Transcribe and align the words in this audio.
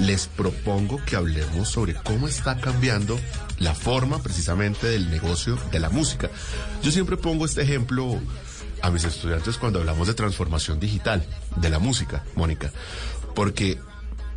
les 0.00 0.26
propongo 0.26 1.02
que 1.04 1.16
hablemos 1.16 1.68
sobre 1.68 1.94
cómo 1.94 2.26
está 2.26 2.56
cambiando 2.56 3.18
la 3.58 3.74
forma 3.74 4.22
precisamente 4.22 4.86
del 4.86 5.10
negocio 5.10 5.58
de 5.70 5.78
la 5.78 5.90
música. 5.90 6.30
Yo 6.82 6.90
siempre 6.90 7.16
pongo 7.16 7.44
este 7.44 7.62
ejemplo 7.62 8.18
a 8.82 8.90
mis 8.90 9.04
estudiantes 9.04 9.58
cuando 9.58 9.80
hablamos 9.80 10.08
de 10.08 10.14
transformación 10.14 10.80
digital 10.80 11.24
de 11.56 11.70
la 11.70 11.78
música, 11.78 12.24
Mónica, 12.34 12.72
porque 13.34 13.78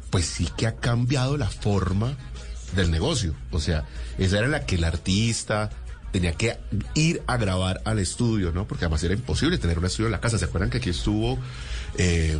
pues 0.09 0.25
sí 0.25 0.47
que 0.57 0.67
ha 0.67 0.75
cambiado 0.75 1.37
la 1.37 1.49
forma 1.49 2.15
del 2.75 2.91
negocio. 2.91 3.33
O 3.51 3.59
sea, 3.59 3.85
esa 4.17 4.39
era 4.39 4.47
la 4.47 4.65
que 4.65 4.75
el 4.75 4.83
artista 4.83 5.69
tenía 6.11 6.33
que 6.33 6.59
ir 6.93 7.23
a 7.25 7.37
grabar 7.37 7.81
al 7.85 7.99
estudio, 7.99 8.51
¿no? 8.51 8.67
Porque 8.67 8.85
además 8.85 9.03
era 9.03 9.15
imposible 9.15 9.57
tener 9.57 9.79
un 9.79 9.85
estudio 9.85 10.07
en 10.07 10.11
la 10.11 10.21
casa. 10.21 10.37
¿Se 10.37 10.45
acuerdan 10.45 10.69
que 10.69 10.77
aquí 10.77 10.91
estuvo 10.91 11.39
eh, 11.97 12.37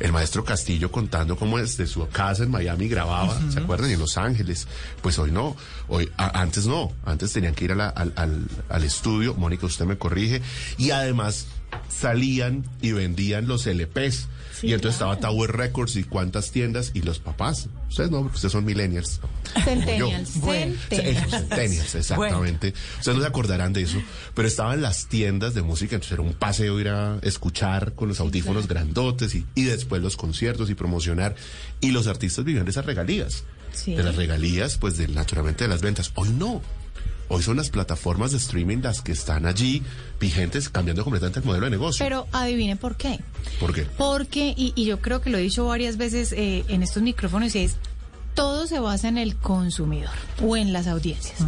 el 0.00 0.12
maestro 0.12 0.44
Castillo 0.44 0.90
contando 0.90 1.36
cómo 1.36 1.58
desde 1.58 1.86
su 1.86 2.06
casa 2.08 2.42
en 2.44 2.50
Miami 2.50 2.88
grababa? 2.88 3.38
¿Se 3.50 3.58
acuerdan? 3.60 3.90
Y 3.90 3.94
en 3.94 4.00
Los 4.00 4.16
Ángeles. 4.18 4.66
Pues 5.00 5.18
hoy 5.18 5.30
no. 5.30 5.56
Hoy, 5.88 6.10
a- 6.16 6.40
antes 6.40 6.66
no. 6.66 6.92
Antes 7.04 7.32
tenían 7.32 7.54
que 7.54 7.64
ir 7.66 7.72
a 7.72 7.76
la- 7.76 7.88
al, 7.88 8.12
al- 8.16 8.46
al 8.68 8.84
estudio. 8.84 9.34
Mónica, 9.34 9.66
usted 9.66 9.84
me 9.84 9.96
corrige. 9.98 10.42
Y 10.78 10.90
además 10.90 11.46
salían 11.88 12.64
y 12.80 12.92
vendían 12.92 13.46
los 13.46 13.66
LPs. 13.66 14.28
Sí, 14.62 14.68
y 14.68 14.74
entonces 14.74 14.98
claro. 14.98 15.14
estaba 15.14 15.32
Tower 15.32 15.56
Records 15.56 15.96
y 15.96 16.04
cuántas 16.04 16.52
tiendas 16.52 16.92
y 16.94 17.02
los 17.02 17.18
papás. 17.18 17.68
Ustedes 17.88 18.12
no, 18.12 18.20
porque 18.20 18.36
ustedes 18.36 18.52
son 18.52 18.64
millennials. 18.64 19.20
Centennials. 19.64 20.36
Bueno. 20.40 20.76
Centennials. 20.88 21.30
Centennials, 21.30 21.94
exactamente. 21.96 22.72
Ustedes 22.98 23.16
no 23.16 23.22
se 23.22 23.28
acordarán 23.28 23.72
de 23.72 23.82
eso, 23.82 24.00
pero 24.34 24.46
estaban 24.46 24.80
las 24.80 25.08
tiendas 25.08 25.54
de 25.54 25.62
música, 25.62 25.96
entonces 25.96 26.12
era 26.12 26.22
un 26.22 26.34
paseo 26.34 26.78
ir 26.78 26.90
a 26.90 27.18
escuchar 27.22 27.94
con 27.94 28.06
los 28.06 28.20
audífonos 28.20 28.68
grandotes 28.68 29.34
y, 29.34 29.44
y 29.56 29.64
después 29.64 30.00
los 30.00 30.16
conciertos 30.16 30.70
y 30.70 30.76
promocionar. 30.76 31.34
Y 31.80 31.90
los 31.90 32.06
artistas 32.06 32.44
vivían 32.44 32.64
de 32.64 32.70
esas 32.70 32.86
regalías. 32.86 33.42
Sí. 33.72 33.96
De 33.96 34.04
las 34.04 34.14
regalías, 34.14 34.78
pues 34.78 34.96
de, 34.96 35.08
naturalmente 35.08 35.64
de 35.64 35.68
las 35.70 35.82
ventas. 35.82 36.12
Hoy 36.14 36.28
no. 36.28 36.62
Hoy 37.28 37.42
son 37.42 37.56
las 37.56 37.70
plataformas 37.70 38.32
de 38.32 38.38
streaming 38.38 38.78
las 38.82 39.00
que 39.00 39.12
están 39.12 39.46
allí 39.46 39.82
vigentes, 40.20 40.68
cambiando 40.68 41.04
completamente 41.04 41.40
el 41.40 41.44
modelo 41.44 41.64
de 41.66 41.70
negocio. 41.70 42.04
Pero 42.04 42.26
adivine 42.32 42.76
por 42.76 42.96
qué. 42.96 43.20
¿Por 43.58 43.74
qué? 43.74 43.86
Porque, 43.96 44.54
y, 44.56 44.72
y 44.76 44.84
yo 44.84 45.00
creo 45.00 45.20
que 45.20 45.30
lo 45.30 45.38
he 45.38 45.42
dicho 45.42 45.66
varias 45.66 45.96
veces 45.96 46.32
eh, 46.32 46.64
en 46.68 46.82
estos 46.82 47.02
micrófonos, 47.02 47.54
y 47.54 47.60
es 47.60 47.76
todo 48.34 48.66
se 48.66 48.78
basa 48.80 49.08
en 49.08 49.18
el 49.18 49.36
consumidor 49.36 50.10
o 50.42 50.56
en 50.56 50.72
las 50.72 50.86
audiencias. 50.86 51.38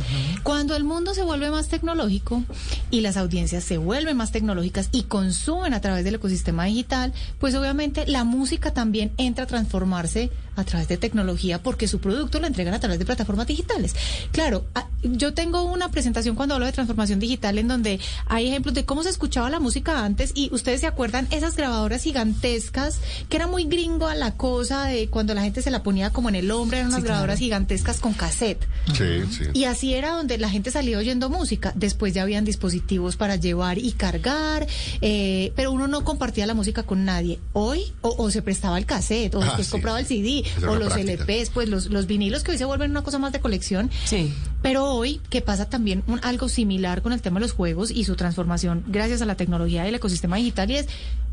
Cuando 0.42 0.76
el 0.76 0.84
mundo 0.84 1.14
se 1.14 1.22
vuelve 1.22 1.50
más 1.50 1.68
tecnológico 1.68 2.42
y 2.90 3.00
las 3.00 3.16
audiencias 3.16 3.64
se 3.64 3.78
vuelven 3.78 4.16
más 4.16 4.32
tecnológicas 4.32 4.88
y 4.92 5.04
consumen 5.04 5.74
a 5.74 5.80
través 5.80 6.04
del 6.04 6.16
ecosistema 6.16 6.64
digital, 6.64 7.12
pues 7.38 7.54
obviamente 7.54 8.06
la 8.06 8.24
música 8.24 8.72
también 8.72 9.12
entra 9.16 9.44
a 9.44 9.46
transformarse 9.46 10.30
a 10.56 10.64
través 10.64 10.88
de 10.88 10.96
tecnología 10.96 11.62
porque 11.62 11.88
su 11.88 11.98
producto 12.00 12.40
lo 12.40 12.46
entregan 12.46 12.74
a 12.74 12.80
través 12.80 12.98
de 12.98 13.04
plataformas 13.04 13.46
digitales. 13.46 13.94
Claro, 14.32 14.64
a- 14.74 14.86
yo 15.02 15.34
tengo 15.34 15.62
una 15.64 15.90
presentación 15.90 16.34
cuando 16.36 16.54
hablo 16.54 16.66
de 16.66 16.72
transformación 16.72 17.18
digital 17.20 17.58
en 17.58 17.68
donde 17.68 18.00
hay 18.26 18.48
ejemplos 18.48 18.74
de 18.74 18.84
cómo 18.84 19.02
se 19.02 19.10
escuchaba 19.10 19.50
la 19.50 19.60
música 19.60 20.04
antes 20.04 20.32
y 20.34 20.48
ustedes 20.52 20.80
se 20.80 20.86
acuerdan 20.86 21.26
esas 21.30 21.56
grabadoras 21.56 22.02
gigantescas 22.02 22.98
que 23.28 23.36
era 23.36 23.46
muy 23.46 23.64
gringo 23.64 24.06
a 24.06 24.14
la 24.14 24.36
cosa 24.36 24.84
de 24.86 25.08
cuando 25.08 25.34
la 25.34 25.42
gente 25.42 25.62
se 25.62 25.70
la 25.70 25.82
ponía 25.82 26.10
como 26.10 26.28
en 26.28 26.34
el 26.36 26.50
hombro, 26.50 26.76
eran 26.76 26.88
unas 26.88 27.00
Sí, 27.00 27.02
claro. 27.02 27.14
grabadoras 27.14 27.38
gigantescas 27.38 28.00
con 28.00 28.14
cassette. 28.14 28.64
Sí, 28.96 29.22
sí. 29.30 29.44
Y 29.52 29.64
así 29.64 29.94
era 29.94 30.10
donde 30.12 30.38
la 30.38 30.48
gente 30.48 30.70
salía 30.70 30.98
oyendo 30.98 31.28
música. 31.30 31.72
Después 31.74 32.14
ya 32.14 32.22
habían 32.22 32.44
dispositivos 32.44 33.16
para 33.16 33.36
llevar 33.36 33.78
y 33.78 33.92
cargar, 33.92 34.66
eh, 35.00 35.52
pero 35.56 35.72
uno 35.72 35.86
no 35.88 36.04
compartía 36.04 36.46
la 36.46 36.54
música 36.54 36.82
con 36.84 37.04
nadie. 37.04 37.40
Hoy, 37.52 37.92
o, 38.00 38.14
o 38.18 38.30
se 38.30 38.42
prestaba 38.42 38.78
el 38.78 38.86
cassette, 38.86 39.34
o 39.34 39.42
Ah, 39.42 39.46
después 39.46 39.66
sí. 39.66 39.72
compraba 39.72 40.00
el 40.00 40.06
CD, 40.06 40.43
o 40.68 40.74
los 40.76 40.92
práctica. 40.92 41.24
LPs, 41.24 41.50
pues 41.50 41.68
los, 41.68 41.86
los 41.86 42.06
vinilos 42.06 42.42
que 42.42 42.52
hoy 42.52 42.58
se 42.58 42.64
vuelven 42.64 42.90
una 42.90 43.02
cosa 43.02 43.18
más 43.18 43.32
de 43.32 43.40
colección. 43.40 43.90
Sí. 44.04 44.32
Pero 44.64 44.86
hoy, 44.86 45.20
que 45.28 45.42
pasa 45.42 45.68
también 45.68 46.02
un- 46.06 46.20
algo 46.24 46.48
similar 46.48 47.02
con 47.02 47.12
el 47.12 47.20
tema 47.20 47.38
de 47.38 47.42
los 47.42 47.52
juegos 47.52 47.90
y 47.90 48.04
su 48.04 48.16
transformación 48.16 48.82
gracias 48.88 49.20
a 49.20 49.26
la 49.26 49.34
tecnología 49.36 49.84
del 49.84 49.94
ecosistema 49.94 50.36
digital, 50.36 50.70
y 50.70 50.76
es, 50.76 50.86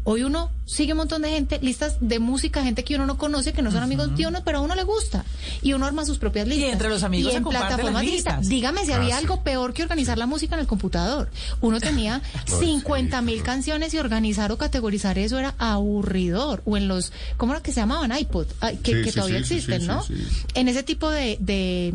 hoy 0.03 0.23
uno 0.23 0.49
sigue 0.65 0.91
un 0.91 0.97
montón 0.97 1.21
de 1.21 1.29
gente, 1.29 1.57
listas 1.61 1.95
de 2.01 2.19
música, 2.19 2.61
gente 2.61 2.83
que 2.83 2.95
uno 2.95 3.05
no 3.05 3.17
conoce, 3.17 3.53
que 3.53 3.61
no 3.61 3.71
son 3.71 3.83
amigos 3.83 4.17
de 4.17 4.27
uno, 4.27 4.41
pero 4.43 4.57
a 4.57 4.61
uno 4.61 4.75
le 4.75 4.83
gusta. 4.83 5.23
Y 5.61 5.71
uno 5.71 5.85
arma 5.85 6.03
sus 6.05 6.17
propias 6.17 6.45
listas. 6.45 6.73
entre 6.73 6.89
los 6.89 7.03
amigos 7.03 7.31
y 7.31 7.37
en 7.37 7.43
plataformas 7.45 8.01
digitales. 8.01 8.39
listas. 8.39 8.49
Dígame 8.49 8.85
si 8.85 8.91
Ah, 8.91 8.97
había 8.97 9.15
sí. 9.15 9.21
algo 9.21 9.43
peor 9.43 9.73
que 9.73 9.83
organizar 9.83 10.17
la 10.17 10.25
música 10.25 10.55
en 10.55 10.61
el 10.61 10.67
computador. 10.67 11.29
Uno 11.61 11.79
tenía 11.79 12.21
No, 12.49 12.59
50 12.59 13.21
mil 13.21 13.43
canciones 13.43 13.93
y 13.93 13.97
organizar 13.99 14.51
o 14.51 14.57
categorizar 14.57 15.17
eso 15.17 15.39
era 15.39 15.55
aburridor. 15.57 16.63
O 16.65 16.75
en 16.75 16.87
los, 16.89 17.13
¿cómo 17.37 17.53
era 17.53 17.61
que 17.63 17.71
se 17.71 17.79
llamaban? 17.79 18.11
iPod, 18.17 18.47
que, 18.83 18.93
Sí, 18.95 19.01
que 19.03 19.11
sí, 19.11 19.15
todavía 19.15 19.37
sí, 19.43 19.53
existen, 19.55 19.81
sí, 19.81 19.87
¿no? 19.87 20.03
sí, 20.03 20.15
sí. 20.17 20.45
En 20.55 20.67
ese 20.67 20.83
tipo 20.83 21.09
de- 21.09 21.37
de 21.39 21.93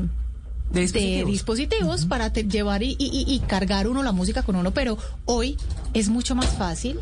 De 0.70 0.86
de 0.88 1.24
dispositivos. 1.24 2.06
para 2.06 2.32
te- 2.32 2.44
llevar 2.44 2.82
y, 2.82 2.96
y- 2.98 3.24
y 3.26 3.38
cargar 3.40 3.86
uno 3.88 4.02
la 4.02 4.12
música 4.12 4.42
con 4.42 4.56
uno, 4.56 4.72
pero 4.72 4.98
hoy 5.24 5.56
es 5.94 6.08
mucho 6.08 6.34
más 6.34 6.48
fácil. 6.56 6.98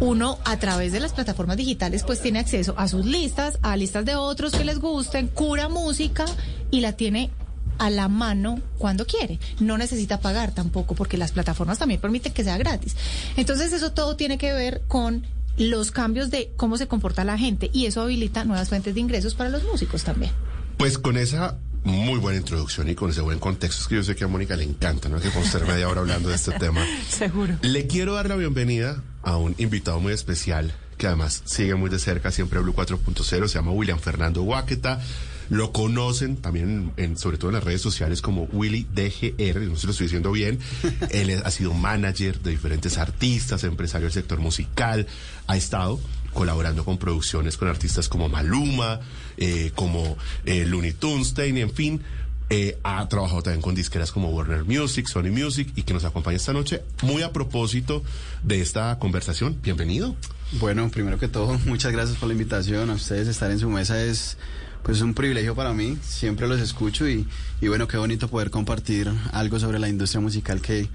Uno 0.00 0.38
a 0.44 0.58
través 0.58 0.92
de 0.92 1.00
las 1.00 1.12
plataformas 1.12 1.56
digitales 1.56 2.02
pues 2.04 2.20
tiene 2.20 2.38
acceso 2.38 2.74
a 2.76 2.88
sus 2.88 3.04
listas, 3.06 3.58
a 3.62 3.76
listas 3.76 4.04
de 4.04 4.14
otros 4.16 4.52
que 4.52 4.64
les 4.64 4.78
gusten, 4.78 5.28
cura 5.28 5.68
música 5.68 6.24
y 6.70 6.80
la 6.80 6.92
tiene 6.92 7.30
a 7.78 7.90
la 7.90 8.08
mano 8.08 8.60
cuando 8.78 9.06
quiere. 9.06 9.38
No 9.60 9.76
necesita 9.76 10.20
pagar 10.20 10.52
tampoco 10.54 10.94
porque 10.94 11.16
las 11.18 11.32
plataformas 11.32 11.78
también 11.78 12.00
permiten 12.00 12.32
que 12.32 12.44
sea 12.44 12.56
gratis. 12.58 12.96
Entonces 13.36 13.72
eso 13.72 13.92
todo 13.92 14.16
tiene 14.16 14.38
que 14.38 14.52
ver 14.52 14.82
con 14.88 15.26
los 15.58 15.90
cambios 15.90 16.30
de 16.30 16.52
cómo 16.56 16.76
se 16.76 16.86
comporta 16.86 17.24
la 17.24 17.38
gente 17.38 17.70
y 17.72 17.86
eso 17.86 18.02
habilita 18.02 18.44
nuevas 18.44 18.68
fuentes 18.68 18.94
de 18.94 19.00
ingresos 19.00 19.34
para 19.34 19.50
los 19.50 19.64
músicos 19.64 20.04
también. 20.04 20.30
Pues 20.76 20.98
con 20.98 21.16
esa 21.16 21.56
muy 21.86 22.18
buena 22.18 22.38
introducción 22.38 22.88
y 22.88 22.94
con 22.94 23.10
ese 23.10 23.20
buen 23.20 23.38
contexto, 23.38 23.82
es 23.82 23.88
que 23.88 23.94
yo 23.94 24.02
sé 24.02 24.16
que 24.16 24.24
a 24.24 24.28
Mónica 24.28 24.56
le 24.56 24.64
encanta, 24.64 25.08
¿no? 25.08 25.20
Que 25.20 25.28
podemos 25.28 25.46
estar 25.46 25.66
media 25.66 25.88
hora 25.88 26.00
hablando 26.00 26.28
de 26.28 26.34
este 26.34 26.52
tema. 26.58 26.84
Seguro. 27.08 27.56
Le 27.62 27.86
quiero 27.86 28.14
dar 28.14 28.28
la 28.28 28.36
bienvenida 28.36 29.02
a 29.22 29.36
un 29.36 29.54
invitado 29.58 30.00
muy 30.00 30.12
especial 30.12 30.74
que 30.98 31.06
además 31.06 31.42
sigue 31.44 31.74
muy 31.74 31.88
de 31.90 31.98
cerca 31.98 32.30
siempre 32.32 32.58
Blue 32.58 32.74
4.0, 32.74 33.24
se 33.24 33.54
llama 33.54 33.70
William 33.70 33.98
Fernando 33.98 34.42
Guaqueta. 34.42 35.00
Lo 35.48 35.70
conocen 35.70 36.38
también, 36.38 36.92
en, 36.96 37.16
sobre 37.16 37.38
todo 37.38 37.50
en 37.50 37.54
las 37.54 37.62
redes 37.62 37.80
sociales, 37.80 38.20
como 38.20 38.44
Willy 38.44 38.84
DGR, 38.92 39.60
no 39.60 39.76
sé 39.76 39.82
si 39.82 39.86
lo 39.86 39.92
estoy 39.92 40.06
diciendo 40.06 40.32
bien. 40.32 40.58
Él 41.10 41.40
ha 41.44 41.50
sido 41.52 41.72
manager 41.72 42.40
de 42.40 42.50
diferentes 42.50 42.98
artistas, 42.98 43.62
empresario 43.62 44.06
del 44.06 44.12
sector 44.12 44.40
musical, 44.40 45.06
ha 45.46 45.56
estado 45.56 46.00
colaborando 46.36 46.84
con 46.84 46.98
producciones 46.98 47.56
con 47.56 47.66
artistas 47.66 48.10
como 48.10 48.28
Maluma, 48.28 49.00
eh, 49.38 49.72
como 49.74 50.18
eh, 50.44 50.66
Looney 50.66 50.92
Tunes, 50.92 51.32
Tiny, 51.32 51.62
en 51.62 51.72
fin. 51.72 52.02
Eh, 52.50 52.78
ha 52.84 53.08
trabajado 53.08 53.42
también 53.42 53.62
con 53.62 53.74
disqueras 53.74 54.12
como 54.12 54.28
Warner 54.28 54.64
Music, 54.64 55.08
Sony 55.08 55.32
Music 55.32 55.72
y 55.74 55.82
que 55.82 55.94
nos 55.94 56.04
acompaña 56.04 56.36
esta 56.36 56.52
noche. 56.52 56.82
Muy 57.02 57.22
a 57.22 57.32
propósito 57.32 58.04
de 58.42 58.60
esta 58.60 58.98
conversación, 58.98 59.58
bienvenido. 59.62 60.14
Bueno, 60.60 60.90
primero 60.90 61.18
que 61.18 61.26
todo, 61.26 61.58
muchas 61.64 61.90
gracias 61.90 62.18
por 62.18 62.28
la 62.28 62.34
invitación. 62.34 62.90
A 62.90 62.94
ustedes 62.94 63.28
estar 63.28 63.50
en 63.50 63.58
su 63.58 63.70
mesa 63.70 64.00
es 64.00 64.36
pues 64.82 65.00
un 65.00 65.14
privilegio 65.14 65.54
para 65.54 65.72
mí. 65.72 65.96
Siempre 66.02 66.46
los 66.46 66.60
escucho 66.60 67.08
y, 67.08 67.26
y 67.62 67.68
bueno, 67.68 67.88
qué 67.88 67.96
bonito 67.96 68.28
poder 68.28 68.50
compartir 68.50 69.10
algo 69.32 69.58
sobre 69.58 69.78
la 69.78 69.88
industria 69.88 70.20
musical 70.20 70.60
que, 70.60 70.90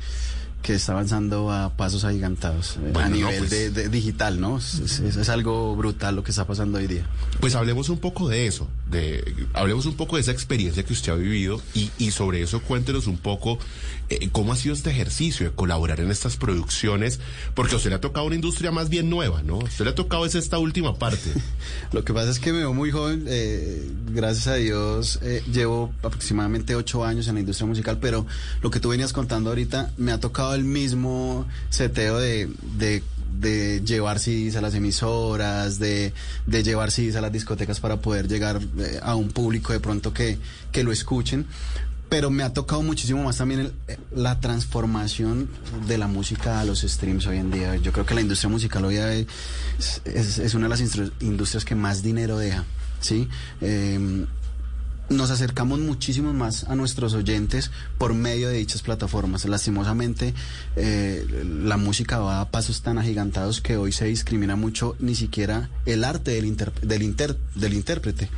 que 0.61 0.73
está 0.75 0.91
avanzando 0.93 1.51
a 1.51 1.69
pasos 1.75 2.03
agigantados 2.03 2.77
eh, 2.77 2.89
Bueno, 2.93 2.99
a 2.99 3.09
no, 3.09 3.15
nivel 3.15 3.37
pues. 3.39 3.49
de, 3.49 3.69
de 3.71 3.89
digital, 3.89 4.39
¿no? 4.39 4.57
Es, 4.57 4.75
es- 4.79 4.99
es 5.17 5.29
algo 5.29 5.75
brutal 5.75 6.15
lo 6.15 6.23
que 6.23 6.31
está 6.31 6.45
pasando 6.45 6.77
hoy 6.77 6.87
día. 6.87 7.05
Pues 7.39 7.55
hablemos 7.55 7.89
un 7.89 7.97
poco 7.99 8.29
de 8.29 8.47
eso, 8.47 8.67
de, 8.89 9.47
hablemos 9.53 9.85
un 9.85 9.95
poco 9.95 10.15
de 10.15 10.21
esa 10.21 10.31
experiencia 10.31 10.83
que 10.83 10.93
usted 10.93 11.11
ha 11.11 11.15
vivido 11.15 11.61
y, 11.73 11.89
y 11.97 12.11
sobre 12.11 12.41
eso 12.41 12.61
cuéntenos 12.61 13.07
un 13.07 13.17
poco 13.17 13.57
eh, 14.09 14.29
cómo 14.31 14.53
ha 14.53 14.55
sido 14.55 14.75
este 14.75 14.89
ejercicio 14.91 15.49
de 15.49 15.55
colaborar 15.55 15.99
en 16.01 16.11
estas 16.11 16.37
producciones, 16.37 17.19
porque 17.55 17.73
a 17.73 17.77
usted 17.77 17.89
le 17.89 17.95
ha 17.95 18.01
tocado 18.01 18.25
una 18.27 18.35
industria 18.35 18.71
más 18.71 18.89
bien 18.89 19.09
nueva, 19.09 19.41
¿no? 19.43 19.55
A 19.61 19.63
usted 19.63 19.85
le 19.85 19.91
ha 19.91 19.95
tocado 19.95 20.25
es 20.25 20.35
esta 20.35 20.57
última 20.59 20.95
parte. 20.99 21.31
Lo 21.91 22.03
que 22.03 22.13
pasa 22.13 22.29
es 22.29 22.39
que 22.39 22.51
me 22.53 22.59
veo 22.59 22.73
muy 22.73 22.91
joven, 22.91 23.25
eh, 23.27 23.89
gracias 24.13 24.47
a 24.47 24.55
Dios 24.55 25.19
eh, 25.23 25.43
llevo 25.51 25.93
aproximadamente 26.03 26.75
ocho 26.75 27.03
años 27.05 27.27
en 27.27 27.35
la 27.35 27.39
industria 27.39 27.67
musical, 27.67 27.97
pero 27.99 28.25
lo 28.61 28.69
que 28.69 28.79
tú 28.79 28.89
venías 28.89 29.13
contando 29.13 29.49
ahorita 29.49 29.91
me 29.97 30.11
ha 30.11 30.19
tocado 30.19 30.50
el 30.55 30.63
mismo 30.63 31.45
seteo 31.69 32.17
de, 32.19 32.49
de, 32.77 33.03
de 33.39 33.81
llevar 33.85 34.19
CDs 34.19 34.55
a 34.55 34.61
las 34.61 34.73
emisoras, 34.75 35.79
de, 35.79 36.13
de 36.45 36.63
llevar 36.63 36.91
CDs 36.91 37.15
a 37.15 37.21
las 37.21 37.31
discotecas 37.31 37.79
para 37.79 37.97
poder 38.01 38.27
llegar 38.27 38.61
eh, 38.79 38.99
a 39.01 39.15
un 39.15 39.29
público 39.29 39.73
de 39.73 39.79
pronto 39.79 40.13
que, 40.13 40.37
que 40.71 40.83
lo 40.83 40.91
escuchen. 40.91 41.45
Pero 42.09 42.29
me 42.29 42.43
ha 42.43 42.51
tocado 42.51 42.81
muchísimo 42.83 43.23
más 43.23 43.37
también 43.37 43.71
eh, 43.87 43.97
la 44.13 44.39
transformación 44.41 45.47
de 45.87 45.97
la 45.97 46.07
música 46.07 46.59
a 46.59 46.65
los 46.65 46.81
streams 46.81 47.25
hoy 47.25 47.37
en 47.37 47.51
día. 47.51 47.77
Yo 47.77 47.93
creo 47.93 48.05
que 48.05 48.13
la 48.15 48.21
industria 48.21 48.49
musical 48.49 48.83
hoy 48.83 48.97
es, 48.97 50.01
es- 50.05 50.37
es 50.37 50.53
una 50.53 50.65
de 50.65 50.69
las 50.69 50.81
industrias 51.21 51.63
que 51.63 51.73
más 51.75 52.03
dinero 52.03 52.37
deja, 52.37 52.65
¿sí? 52.99 53.29
Eh, 53.61 54.25
nos 55.11 55.29
acercamos 55.29 55.79
muchísimo 55.79 56.33
más 56.33 56.63
a 56.65 56.75
nuestros 56.75 57.13
oyentes 57.13 57.69
por 57.97 58.13
medio 58.13 58.49
de 58.49 58.57
dichas 58.57 58.81
plataformas. 58.81 59.45
Lastimosamente, 59.45 60.33
eh, 60.75 61.25
la 61.63 61.77
música 61.77 62.19
va 62.19 62.41
a 62.41 62.49
pasos 62.49 62.81
tan 62.81 62.97
agigantados 62.97 63.61
que 63.61 63.77
hoy 63.77 63.91
se 63.91 64.05
discrimina 64.05 64.55
mucho 64.55 64.95
ni 64.99 65.15
siquiera 65.15 65.69
el 65.85 66.03
arte 66.03 66.31
del, 66.31 66.45
inter- 66.45 66.73
del, 66.81 67.03
inter- 67.03 67.37
del 67.55 67.73
intérprete. 67.73 68.29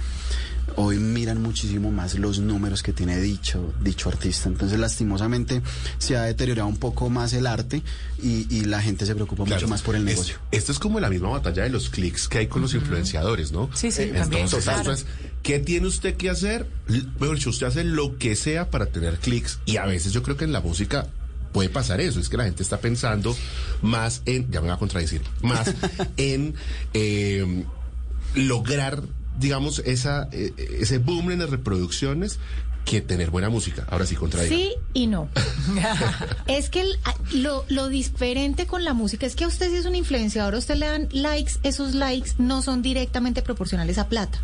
hoy 0.78 0.98
miran 0.98 1.42
muchísimo 1.42 1.92
más 1.92 2.16
los 2.18 2.40
números 2.40 2.82
que 2.82 2.94
tiene 2.94 3.20
dicho, 3.20 3.74
dicho 3.82 4.10
artista. 4.10 4.50
Entonces, 4.50 4.80
lastimosamente, 4.80 5.62
se 6.00 6.16
ha 6.18 6.24
deteriorado 6.24 6.68
un 6.70 6.78
poco 6.78 7.10
más 7.10 7.34
el 7.34 7.46
arte 7.48 7.84
y, 8.22 8.48
y 8.50 8.66
la 8.66 8.82
gente 8.82 9.06
se 9.06 9.14
preocupa 9.14 9.44
mucho 9.46 9.68
más 9.68 9.82
por 9.82 9.96
el 9.96 10.08
Es- 10.08 10.16
negocio. 10.16 10.38
esto 10.52 10.72
es 10.72 10.80
como 10.80 11.00
la 11.00 11.10
misma 11.10 11.30
batalla 11.30 11.64
de 11.64 11.70
los 11.70 11.90
clics 11.90 12.28
que 12.28 12.40
hay 12.40 12.48
con 12.48 12.62
los 12.62 12.74
influenciadores, 12.74 13.52
¿no? 13.52 13.70
Sí, 13.74 13.92
sí, 13.92 14.04
Eh, 14.04 14.14
también, 14.18 14.46
Entonces, 14.46 14.64
claro. 14.64 14.96
¿Qué 15.44 15.60
tiene 15.60 15.88
usted 15.88 16.16
que 16.16 16.30
hacer? 16.30 16.66
Mejor 17.20 17.36
dicho, 17.36 17.52
usted 17.52 17.68
hace 17.68 17.84
lo 17.84 18.18
que 18.18 18.36
sea 18.36 18.70
para 18.70 18.88
tener 18.88 19.20
clics 19.20 19.60
y 19.66 19.78
a 19.78 19.86
veces 19.86 20.14
yo 20.14 20.24
creo 20.24 20.38
que 20.38 20.46
en 20.46 20.54
la 20.54 20.62
música 20.62 21.08
puede 21.52 21.70
pasar 21.70 22.02
eso, 22.02 22.20
es 22.20 22.30
que 22.30 22.38
la 22.38 22.46
gente 22.46 22.64
está 22.64 22.80
pensando 22.80 23.36
más 23.82 24.24
en, 24.26 24.50
ya 24.52 24.62
me 24.62 24.70
va 24.70 24.74
a 24.74 24.80
contradecir, 24.80 25.22
más 25.44 25.74
en 26.18 26.56
eh, 26.94 27.64
lograr, 28.34 29.04
digamos, 29.40 29.80
esa, 29.86 30.30
eh, 30.32 30.54
ese 30.80 30.98
boom 30.98 31.32
en 31.32 31.40
las 31.40 31.52
reproducciones 31.52 32.40
que 32.86 33.02
tener 33.02 33.30
buena 33.32 33.50
música. 33.50 33.86
Ahora 33.90 34.06
sí, 34.06 34.16
contradigo. 34.16 34.56
Sí 34.56 34.72
y 34.94 35.08
no. 35.08 35.30
es 36.48 36.70
que 36.70 36.82
el- 36.82 36.96
a- 37.06 37.16
lo, 37.34 37.66
lo 37.70 37.88
diferente 37.90 38.66
con 38.68 38.84
la 38.84 38.94
música 38.94 39.26
es 39.26 39.36
que 39.36 39.44
a 39.46 39.48
usted 39.48 39.70
si 39.70 39.78
es 39.78 39.86
un 39.86 39.96
influenciador, 39.96 40.56
a 40.56 40.58
usted 40.58 40.76
le 40.76 40.88
dan 40.88 41.08
likes, 41.12 41.54
esos 41.64 41.94
likes 41.96 42.32
no 42.38 42.62
son 42.62 42.82
directamente 42.82 43.42
proporcionales 43.42 43.98
a 43.98 44.08
plata. 44.10 44.40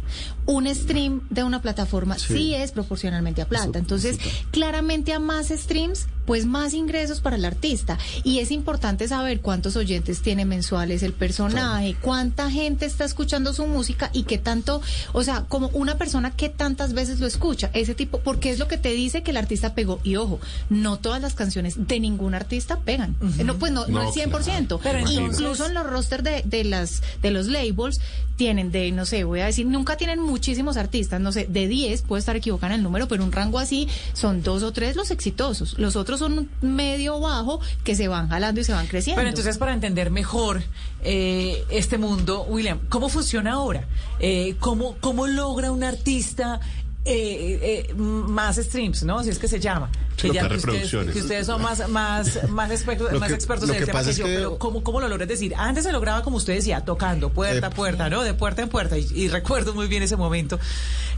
Un 0.45 0.73
stream 0.73 1.21
de 1.29 1.43
una 1.43 1.61
plataforma 1.61 2.17
sí, 2.17 2.33
Sí. 2.33 2.55
es 2.55 2.71
proporcionalmente 2.71 3.41
a 3.41 3.47
plata. 3.47 3.69
Eso, 3.69 3.77
Entonces, 3.79 4.17
eso. 4.19 4.29
claramente 4.51 5.13
a 5.13 5.19
más 5.19 5.49
streams, 5.49 6.07
pues 6.29 6.45
más 6.45 6.75
ingresos 6.75 7.21
para 7.21 7.37
el 7.37 7.43
artista. 7.43 7.97
Y 8.23 8.37
es 8.37 8.51
importante 8.51 9.07
saber 9.07 9.41
cuántos 9.41 9.75
oyentes 9.75 10.21
tiene 10.21 10.45
mensuales 10.45 11.01
el 11.01 11.11
personaje, 11.11 11.95
cuánta 11.99 12.51
gente 12.51 12.85
está 12.85 13.03
escuchando 13.03 13.51
su 13.51 13.65
música 13.65 14.11
y 14.13 14.25
qué 14.25 14.37
tanto, 14.37 14.79
o 15.13 15.23
sea, 15.23 15.45
como 15.47 15.69
una 15.69 15.97
persona 15.97 16.29
que 16.29 16.49
tantas 16.49 16.93
veces 16.93 17.19
lo 17.19 17.25
escucha, 17.25 17.71
ese 17.73 17.95
tipo, 17.95 18.19
porque 18.19 18.51
es 18.51 18.59
lo 18.59 18.67
que 18.67 18.77
te 18.77 18.91
dice 18.91 19.23
que 19.23 19.31
el 19.31 19.37
artista 19.37 19.73
pegó. 19.73 20.01
Y 20.03 20.17
ojo, 20.17 20.39
no 20.69 20.97
todas 20.97 21.19
las 21.19 21.33
canciones 21.33 21.87
de 21.87 21.99
ningún 21.99 22.35
artista 22.35 22.81
pegan. 22.81 23.15
Eh, 23.39 23.43
No, 23.43 23.57
pues 23.57 23.71
no, 23.71 23.87
no, 23.87 24.03
No, 24.03 24.13
el 24.13 24.13
100%. 24.13 24.81
Pero. 24.83 25.09
Incluso 25.09 25.65
en 25.65 25.73
los 25.73 25.87
rosters 25.87 26.23
de, 26.23 26.43
de 26.45 26.63
las 26.63 27.01
de 27.23 27.31
los 27.31 27.47
labels 27.47 28.01
tienen 28.39 28.71
de, 28.71 28.89
no 28.93 29.05
sé, 29.05 29.25
voy 29.25 29.41
a 29.41 29.47
decir, 29.47 29.65
nunca 29.65 29.97
tienen 29.97 30.21
muchísimos 30.21 30.77
artistas, 30.77 31.19
no 31.19 31.33
sé, 31.33 31.45
de 31.49 31.67
10, 31.67 32.03
puedo 32.03 32.17
estar 32.19 32.37
equivocada 32.37 32.73
en 32.73 32.79
el 32.79 32.83
número, 32.83 33.09
pero 33.09 33.21
un 33.21 33.33
rango 33.33 33.59
así 33.59 33.89
son 34.13 34.43
dos 34.43 34.63
o 34.63 34.71
tres 34.71 34.95
los 34.95 35.11
exitosos. 35.11 35.77
Los 35.77 35.97
otros 35.97 36.18
son 36.19 36.49
medio 36.61 37.19
bajo 37.19 37.59
que 37.83 37.95
se 37.95 38.07
van 38.07 38.29
jalando 38.29 38.61
y 38.61 38.63
se 38.63 38.73
van 38.73 38.87
creciendo. 38.87 39.19
Pero 39.19 39.29
entonces, 39.29 39.57
para 39.57 39.73
entender 39.73 40.11
mejor 40.11 40.61
eh, 41.03 41.63
este 41.69 41.97
mundo, 41.97 42.43
William, 42.43 42.79
¿cómo 42.89 43.09
funciona 43.09 43.53
ahora? 43.53 43.87
Eh, 44.19 44.55
¿cómo, 44.59 44.95
¿Cómo 45.01 45.25
logra 45.27 45.71
un 45.71 45.83
artista 45.83 46.59
eh, 47.05 47.85
eh, 47.89 47.93
más 47.95 48.57
streams, 48.57 49.03
¿no? 49.03 49.19
Así 49.19 49.29
es 49.29 49.39
que 49.39 49.47
se 49.47 49.59
llama. 49.59 49.89
Que, 50.17 50.27
ya 50.33 50.41
que 50.49 50.55
ustedes, 50.55 50.61
reproducciones. 50.63 51.13
que 51.15 51.21
ustedes 51.21 51.45
son 51.47 51.61
más, 51.61 51.87
más, 51.87 52.49
más, 52.49 52.69
expertos, 52.71 53.09
Lo 53.13 53.19
más 53.21 53.29
que- 53.29 53.35
expertos 53.35 53.69
lo 53.69 53.73
en 53.73 53.79
el 53.79 53.85
tema 53.85 53.99
pasa 53.99 54.07
que 54.07 54.11
es 54.11 54.17
yo, 54.17 54.25
que- 54.25 54.35
pero 54.35 54.57
¿cómo, 54.59 54.83
¿cómo 54.83 54.99
lo 54.99 55.07
logras 55.07 55.29
decir? 55.29 55.53
Antes 55.55 55.85
se 55.85 55.93
lograba, 55.93 56.23
como 56.23 56.35
usted 56.35 56.55
decía, 56.55 56.81
tocando 56.83 57.29
puerta 57.31 57.67
a 57.67 57.69
Eh, 57.69 57.73
puerta, 57.73 58.09
¿no? 58.09 58.21
De 58.23 58.33
puerta 58.33 58.61
en 58.61 58.67
puerta, 58.67 58.97
y, 58.97 59.07
y 59.15 59.29
recuerdo 59.29 59.73
muy 59.73 59.87
bien 59.87 60.03
ese 60.03 60.17
momento. 60.17 60.59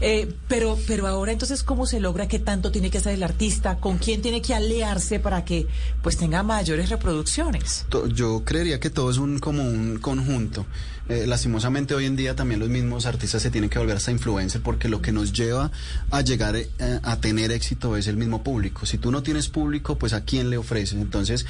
Eh, 0.00 0.32
pero, 0.46 0.78
pero 0.86 1.08
ahora, 1.08 1.32
entonces, 1.32 1.64
¿cómo 1.64 1.84
se 1.86 1.98
logra 1.98 2.28
qué 2.28 2.38
tanto 2.38 2.70
tiene 2.70 2.90
que 2.90 2.98
hacer 2.98 3.14
el 3.14 3.22
artista? 3.24 3.78
¿Con 3.78 3.98
quién 3.98 4.22
tiene 4.22 4.40
que 4.40 4.54
aliarse 4.54 5.18
para 5.18 5.44
que 5.44 5.66
pues 6.00 6.16
tenga 6.16 6.44
mayores 6.44 6.88
reproducciones? 6.88 7.86
Yo 8.14 8.44
creería 8.44 8.78
que 8.78 8.90
todo 8.90 9.10
es 9.10 9.18
un 9.18 9.40
como 9.40 9.64
un 9.64 9.98
conjunto. 9.98 10.64
Eh, 11.08 11.26
lastimosamente 11.26 11.94
hoy 11.94 12.06
en 12.06 12.14
día 12.16 12.36
también 12.36 12.60
los 12.60 12.68
mismos 12.68 13.06
artistas 13.06 13.42
se 13.42 13.50
tienen 13.50 13.68
que 13.68 13.78
volver 13.78 13.96
hasta 13.96 14.12
influencer 14.12 14.62
porque 14.62 14.88
lo 14.88 15.02
que 15.02 15.10
nos 15.12 15.32
lleva 15.32 15.70
a 16.10 16.20
llegar 16.20 16.54
eh, 16.56 16.68
a 17.02 17.16
tener 17.16 17.50
éxito 17.50 17.96
es 17.96 18.06
el 18.06 18.16
mismo 18.16 18.42
público. 18.42 18.86
Si 18.86 18.98
tú 18.98 19.10
no 19.10 19.22
tienes 19.22 19.48
público, 19.48 19.98
pues 19.98 20.12
a 20.12 20.24
quién 20.24 20.48
le 20.48 20.58
ofreces. 20.58 20.98
Entonces 21.00 21.44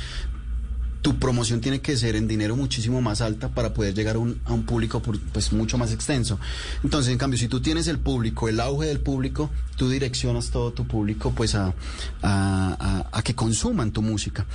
tu 1.02 1.18
promoción 1.18 1.60
tiene 1.60 1.80
que 1.80 1.96
ser 1.96 2.14
en 2.14 2.28
dinero 2.28 2.54
muchísimo 2.54 3.00
más 3.02 3.20
alta 3.20 3.48
para 3.48 3.74
poder 3.74 3.92
llegar 3.92 4.14
a 4.14 4.20
un, 4.20 4.36
público 4.64 5.02
pues 5.32 5.52
mucho 5.52 5.76
más 5.76 5.92
extenso. 5.92 6.38
Entonces, 6.84 7.10
en 7.12 7.18
cambio, 7.18 7.36
si 7.40 7.48
tú 7.48 7.60
tienes 7.60 7.88
el 7.88 7.98
público, 7.98 8.48
el 8.48 8.60
auge 8.60 8.86
del 8.86 9.00
público, 9.00 9.50
tú 9.76 9.90
direccionas 9.90 10.50
todo 10.50 10.72
tu 10.72 10.86
público 10.86 11.32
pues 11.36 11.56
a, 11.56 11.74
a- 12.22 13.08
a 13.10 13.22
que 13.22 13.34
consuman 13.34 13.90
tu 13.90 14.00
música. 14.00 14.46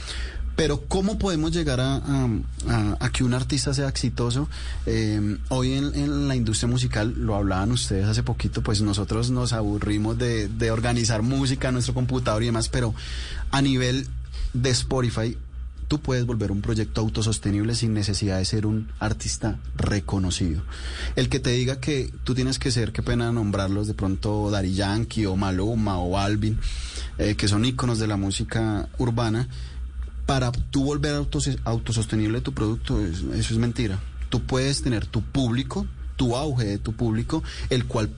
Pero 0.57 0.81
¿cómo 0.87 1.19
podemos 1.19 1.51
llegar 1.51 1.79
a, 1.79 2.27
que 3.13 3.23
un 3.23 3.35
artista 3.35 3.75
sea 3.75 3.87
exitoso? 3.87 4.49
Eh, 4.87 5.37
hoy 5.49 5.73
en, 5.73 6.27
la 6.27 6.35
industria 6.35 6.67
musical, 6.67 7.13
lo 7.15 7.35
hablaban 7.35 7.71
ustedes 7.71 8.07
hace 8.07 8.23
poquito, 8.23 8.63
pues 8.63 8.81
nosotros 8.81 9.29
nos 9.29 9.53
aburrimos 9.53 10.17
de, 10.17 10.47
de 10.47 10.71
organizar 10.71 11.21
música 11.21 11.67
en 11.67 11.75
nuestro 11.75 11.93
computador 11.93 12.41
y 12.41 12.47
demás, 12.47 12.69
pero 12.69 12.95
a 13.51 13.61
nivel 13.61 14.07
de 14.53 14.71
Spotify, 14.71 15.37
tú 15.87 15.99
puedes 15.99 16.25
volver 16.25 16.51
un 16.51 16.61
proyecto 16.61 17.01
autosostenible 17.01 17.75
sin 17.75 17.93
necesidad 17.93 18.39
de 18.39 18.45
ser 18.45 18.65
un 18.65 18.89
artista 18.99 19.59
reconocido. 19.75 20.63
El 21.15 21.29
que 21.29 21.39
te 21.39 21.51
diga 21.51 21.79
que 21.79 22.11
tú 22.23 22.33
tienes 22.33 22.57
que 22.57 22.71
ser, 22.71 22.91
qué 22.91 23.03
pena 23.03 23.31
nombrarlos, 23.31 23.85
de 23.85 23.93
pronto 23.93 24.49
Dari 24.49 24.73
Yankee 24.73 25.27
o 25.27 25.35
Maluma 25.35 25.99
o 25.99 26.17
Alvin, 26.17 26.57
eh, 27.19 27.35
que 27.35 27.47
son 27.47 27.63
íconos 27.63 27.99
de 27.99 28.07
la 28.07 28.17
música 28.17 28.89
urbana, 28.97 29.47
para 30.27 30.51
tú 30.51 30.83
volver 30.83 31.15
autos- 31.15 31.57
autosostenible 31.63 32.41
tu 32.41 32.53
producto, 32.53 33.01
es- 33.01 33.21
eso 33.33 33.53
es 33.53 33.57
mentira. 33.57 33.99
Tú 34.29 34.41
puedes 34.43 34.83
tener 34.83 35.07
tu 35.07 35.23
público, 35.23 35.87
tu 36.17 36.35
auge 36.35 36.65
de 36.65 36.77
tu 36.77 36.93
público, 36.93 37.41
el 37.71 37.85
cual 37.85 38.09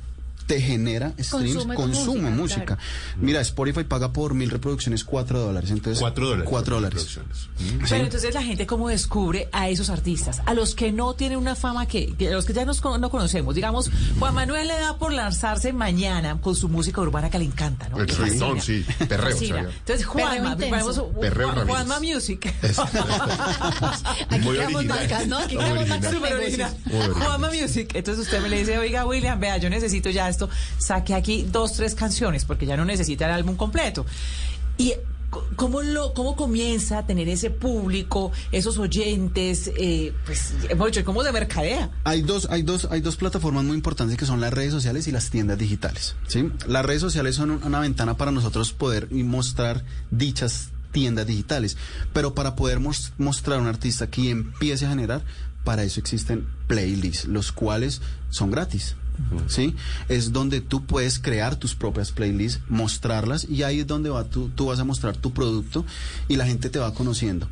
te 0.50 0.60
genera 0.60 1.13
streams, 1.19 1.63
Consume 1.75 2.31
música, 2.31 2.36
música. 2.42 2.66
claro. 2.66 2.81
Mira, 3.18 3.40
Spotify 3.42 3.84
paga 3.84 4.12
por 4.12 4.34
mil 4.34 4.50
reproducciones 4.50 5.04
cuatro 5.04 5.40
dólares. 5.40 5.69
Entonces, 5.69 6.01
Cuatro 6.01 6.25
dólares. 6.25 6.50
Cuatro 6.50 6.75
dólares. 6.78 7.07
Sí. 7.07 7.78
Pero 7.88 8.04
entonces 8.04 8.34
la 8.34 8.42
gente 8.42 8.66
cómo 8.66 8.90
descubre 8.90 9.48
a 9.51 9.69
esos 9.69 9.92
artistas, 9.92 10.42
a 10.48 10.56
los 10.56 10.74
que 10.74 10.92
no 10.92 11.13
tienen 11.13 11.38
una 11.38 11.54
fama 11.56 11.86
que, 11.86 12.16
que 12.16 12.31
los 12.31 12.46
que 12.46 12.54
ya 12.54 12.66
nos, 12.66 12.84
no 12.84 13.12
conocemos. 13.12 13.54
Digamos, 13.54 13.92
Juan 14.18 14.34
Manuel 14.34 14.68
le 14.68 14.74
da 14.74 14.98
por 14.98 15.13
lanzarse 15.13 15.72
mañana 15.72 16.42
con 16.42 16.56
su 16.56 16.68
música 16.68 17.00
urbana 17.00 17.30
que 17.30 17.38
le 17.38 17.46
encanta, 17.46 17.88
¿no? 17.90 18.00
El 18.00 18.07
reggaetón, 18.07 18.60
sí, 18.60 18.84
perreo, 19.07 19.36
o 19.36 19.40
sea, 19.40 19.60
Entonces, 19.60 20.04
Juanma, 20.07 20.57
Perreo 20.57 21.51
Juan-. 21.54 21.68
Juanma 21.68 22.00
Music. 22.00 22.51
Aquí 24.30 24.40
Muy 24.42 24.56
creamos 24.56 24.75
original. 24.78 24.88
marcas, 24.88 25.28
¿no? 25.28 25.38
Aquí 25.38 25.56
creamos 25.57 25.88
marcas. 25.88 26.16
Juanma 27.13 27.51
Music. 27.51 27.92
Entonces 27.94 28.25
usted 28.25 28.42
me 28.42 28.50
le 28.50 28.60
dice, 28.60 28.78
oiga, 28.80 29.06
William, 29.06 29.40
vea, 29.40 29.57
yo 29.57 29.69
necesito 29.69 30.10
ya 30.10 30.28
Saque 30.77 31.15
aquí 31.15 31.44
dos, 31.51 31.74
tres 31.74 31.95
canciones, 31.95 32.46
porque 32.46 32.65
ya 32.67 32.77
no 32.77 32.86
necesita 32.86 33.25
el 33.25 33.31
álbum 33.31 33.55
completo. 33.55 34.05
Y 34.77 34.93
¿Cómo, 35.55 35.84
lo, 35.84 36.15
¿Cómo 36.15 36.36
comienza 36.36 36.98
a 36.98 37.05
tener 37.05 37.29
ese 37.29 37.51
público, 37.51 38.31
esos 38.51 38.79
oyentes? 38.79 39.69
Eh, 39.77 40.12
pues, 40.25 40.55
¿cómo 41.05 41.24
se 41.24 41.31
mercadea? 41.31 41.91
Hay 42.03 42.24
dos, 42.24 42.48
hay 42.50 42.63
dos, 42.63 42.88
hay 42.89 43.01
dos 43.01 43.15
plataformas 43.15 43.63
muy 43.63 43.75
importantes 43.75 44.17
que 44.17 44.25
son 44.25 44.41
las 44.41 44.51
redes 44.51 44.72
sociales 44.72 45.08
y 45.08 45.12
las 45.12 45.29
tiendas 45.29 45.60
digitales. 45.60 46.15
¿sí? 46.27 46.50
Las 46.67 46.84
redes 46.84 47.01
sociales 47.01 47.36
son 47.36 47.51
un- 47.51 47.63
una 47.63 47.79
ventana 47.79 48.17
para 48.17 48.31
nosotros 48.31 48.74
poder 48.74 49.08
mostrar 49.12 49.86
dichas 50.10 50.69
tiendas 50.93 51.27
digitales. 51.27 51.77
Pero 52.12 52.34
para 52.34 52.55
poder 52.55 52.79
mos- 52.79 53.12
mostrar 53.19 53.60
a 53.60 53.62
un 53.62 53.67
artista 53.67 54.10
que 54.10 54.31
empiece 54.31 54.88
a 54.88 54.89
generar, 54.89 55.22
para 55.63 55.84
eso 55.84 56.00
existen 56.00 56.48
playlists, 56.65 57.25
los 57.27 57.51
cuales 57.51 58.01
son 58.31 58.50
gratis. 58.50 58.96
¿Sí? 59.47 59.75
Es 60.07 60.31
donde 60.31 60.61
tú 60.61 60.85
puedes 60.85 61.19
crear 61.19 61.55
tus 61.57 61.75
propias 61.75 62.11
playlists, 62.11 62.61
mostrarlas 62.69 63.47
y 63.49 63.63
ahí 63.63 63.79
es 63.81 63.88
donde 63.88 64.09
va 64.09 64.23
tú, 64.25 64.49
tú 64.55 64.67
vas 64.67 64.79
a 64.79 64.83
mostrar 64.83 65.15
tu 65.17 65.31
producto 65.33 65.85
y 66.27 66.35
la 66.35 66.45
gente 66.45 66.69
te 66.69 66.79
va 66.79 66.93
conociendo. 66.93 67.47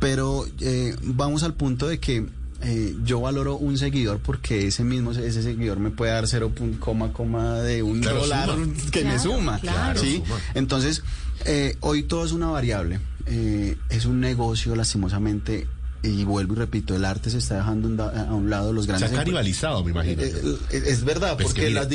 Pero 0.00 0.44
eh, 0.60 0.96
vamos 1.02 1.42
al 1.44 1.54
punto 1.54 1.86
de 1.88 1.98
que 1.98 2.26
eh, 2.62 2.96
yo 3.04 3.20
valoro 3.20 3.56
un 3.56 3.76
seguidor 3.78 4.18
porque 4.20 4.66
ese 4.68 4.84
mismo 4.84 5.12
ese 5.12 5.42
seguidor 5.42 5.78
me 5.78 5.90
puede 5.90 6.12
dar 6.12 6.26
0, 6.26 6.52
coma, 6.80 7.12
coma 7.12 7.58
de 7.60 7.82
un 7.82 8.00
Claro, 8.00 8.20
dólar 8.20 8.48
suma. 8.50 8.74
que 8.90 9.04
me 9.04 9.18
suma. 9.18 9.58
claro. 9.60 10.00
¿sí? 10.00 10.22
Suma. 10.24 10.38
Entonces, 10.54 11.02
eh, 11.46 11.76
hoy 11.80 12.02
todo 12.04 12.24
es 12.24 12.32
una 12.32 12.46
variable. 12.48 13.00
Eh, 13.26 13.76
es 13.90 14.04
un 14.06 14.20
negocio, 14.20 14.74
lastimosamente, 14.76 15.66
y 16.04 16.24
vuelvo 16.24 16.52
y 16.54 16.56
repito, 16.56 16.94
el 16.94 17.04
arte 17.04 17.30
se 17.30 17.38
está 17.38 17.56
dejando 17.56 17.88
da- 17.90 18.28
a 18.28 18.34
un 18.34 18.50
lado 18.50 18.72
los 18.72 18.84
Se 18.84 18.88
grandes. 18.92 19.12
ha 19.12 19.14
canibalizado, 19.16 19.82
me 19.82 19.90
imagino. 19.92 20.22
Eh, 20.22 20.32
eh, 20.70 20.82
es 20.86 21.04
verdad, 21.04 21.36
Pues 21.36 21.54
que 21.54 21.62
porque 21.62 21.70
las 21.70 21.86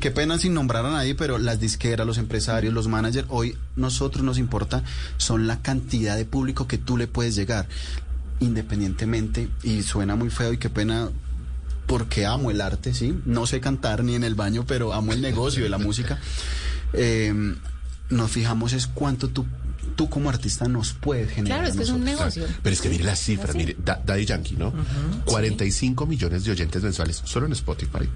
qué 0.00 0.10
pena 0.10 0.38
sin 0.38 0.54
nombrar 0.54 0.84
a 0.86 0.90
nadie, 0.90 1.14
pero 1.14 1.38
las 1.38 1.60
disqueras, 1.60 2.06
los 2.06 2.18
empresarios, 2.18 2.74
los 2.74 2.88
managers, 2.88 3.26
hoy 3.30 3.56
nosotros 3.76 4.24
nos 4.24 4.38
importa 4.38 4.82
son 5.16 5.46
la 5.46 5.62
cantidad 5.62 6.16
de 6.16 6.24
público 6.24 6.66
que 6.66 6.78
tú 6.78 6.96
le 6.96 7.06
puedes 7.06 7.34
llegar, 7.36 7.68
independientemente, 8.40 9.48
y 9.62 9.82
suena 9.82 10.16
muy 10.16 10.30
feo 10.30 10.52
y 10.52 10.58
qué 10.58 10.68
pena 10.70 11.10
porque 11.86 12.26
amo 12.26 12.50
el 12.50 12.60
arte, 12.60 12.94
¿sí? 12.94 13.14
No 13.26 13.46
sé 13.46 13.60
cantar 13.60 14.02
ni 14.04 14.14
en 14.14 14.24
el 14.24 14.34
baño, 14.34 14.64
pero 14.66 14.92
amo 14.92 15.12
el 15.12 15.20
negocio 15.20 15.62
de 15.64 15.68
la 15.70 15.78
música. 15.78 16.18
Eh, 16.94 17.32
nos 18.10 18.30
fijamos 18.30 18.74
es 18.74 18.86
cuánto 18.86 19.28
tú 19.28 19.46
tú 19.94 20.08
como 20.10 20.28
artista 20.30 20.66
nos 20.68 20.92
puedes 20.92 21.30
generar. 21.30 21.58
Claro, 21.60 21.70
es 21.72 21.76
que 21.76 21.82
es 21.84 21.90
un 21.90 22.04
negocio. 22.04 22.44
Pero 22.62 22.72
es 22.72 22.80
que 22.80 22.88
mire 22.88 23.04
las 23.04 23.18
cifras, 23.20 23.54
mire, 23.54 23.76
Da- 23.82 24.00
Daddy 24.04 24.24
Yankee, 24.24 24.56
¿no? 24.56 24.72
45 25.24 26.06
millones 26.06 26.44
de 26.44 26.50
oyentes 26.50 26.82
mensuales 26.82 27.22
solo 27.24 27.46
en 27.46 27.52
Spotify. 27.52 28.08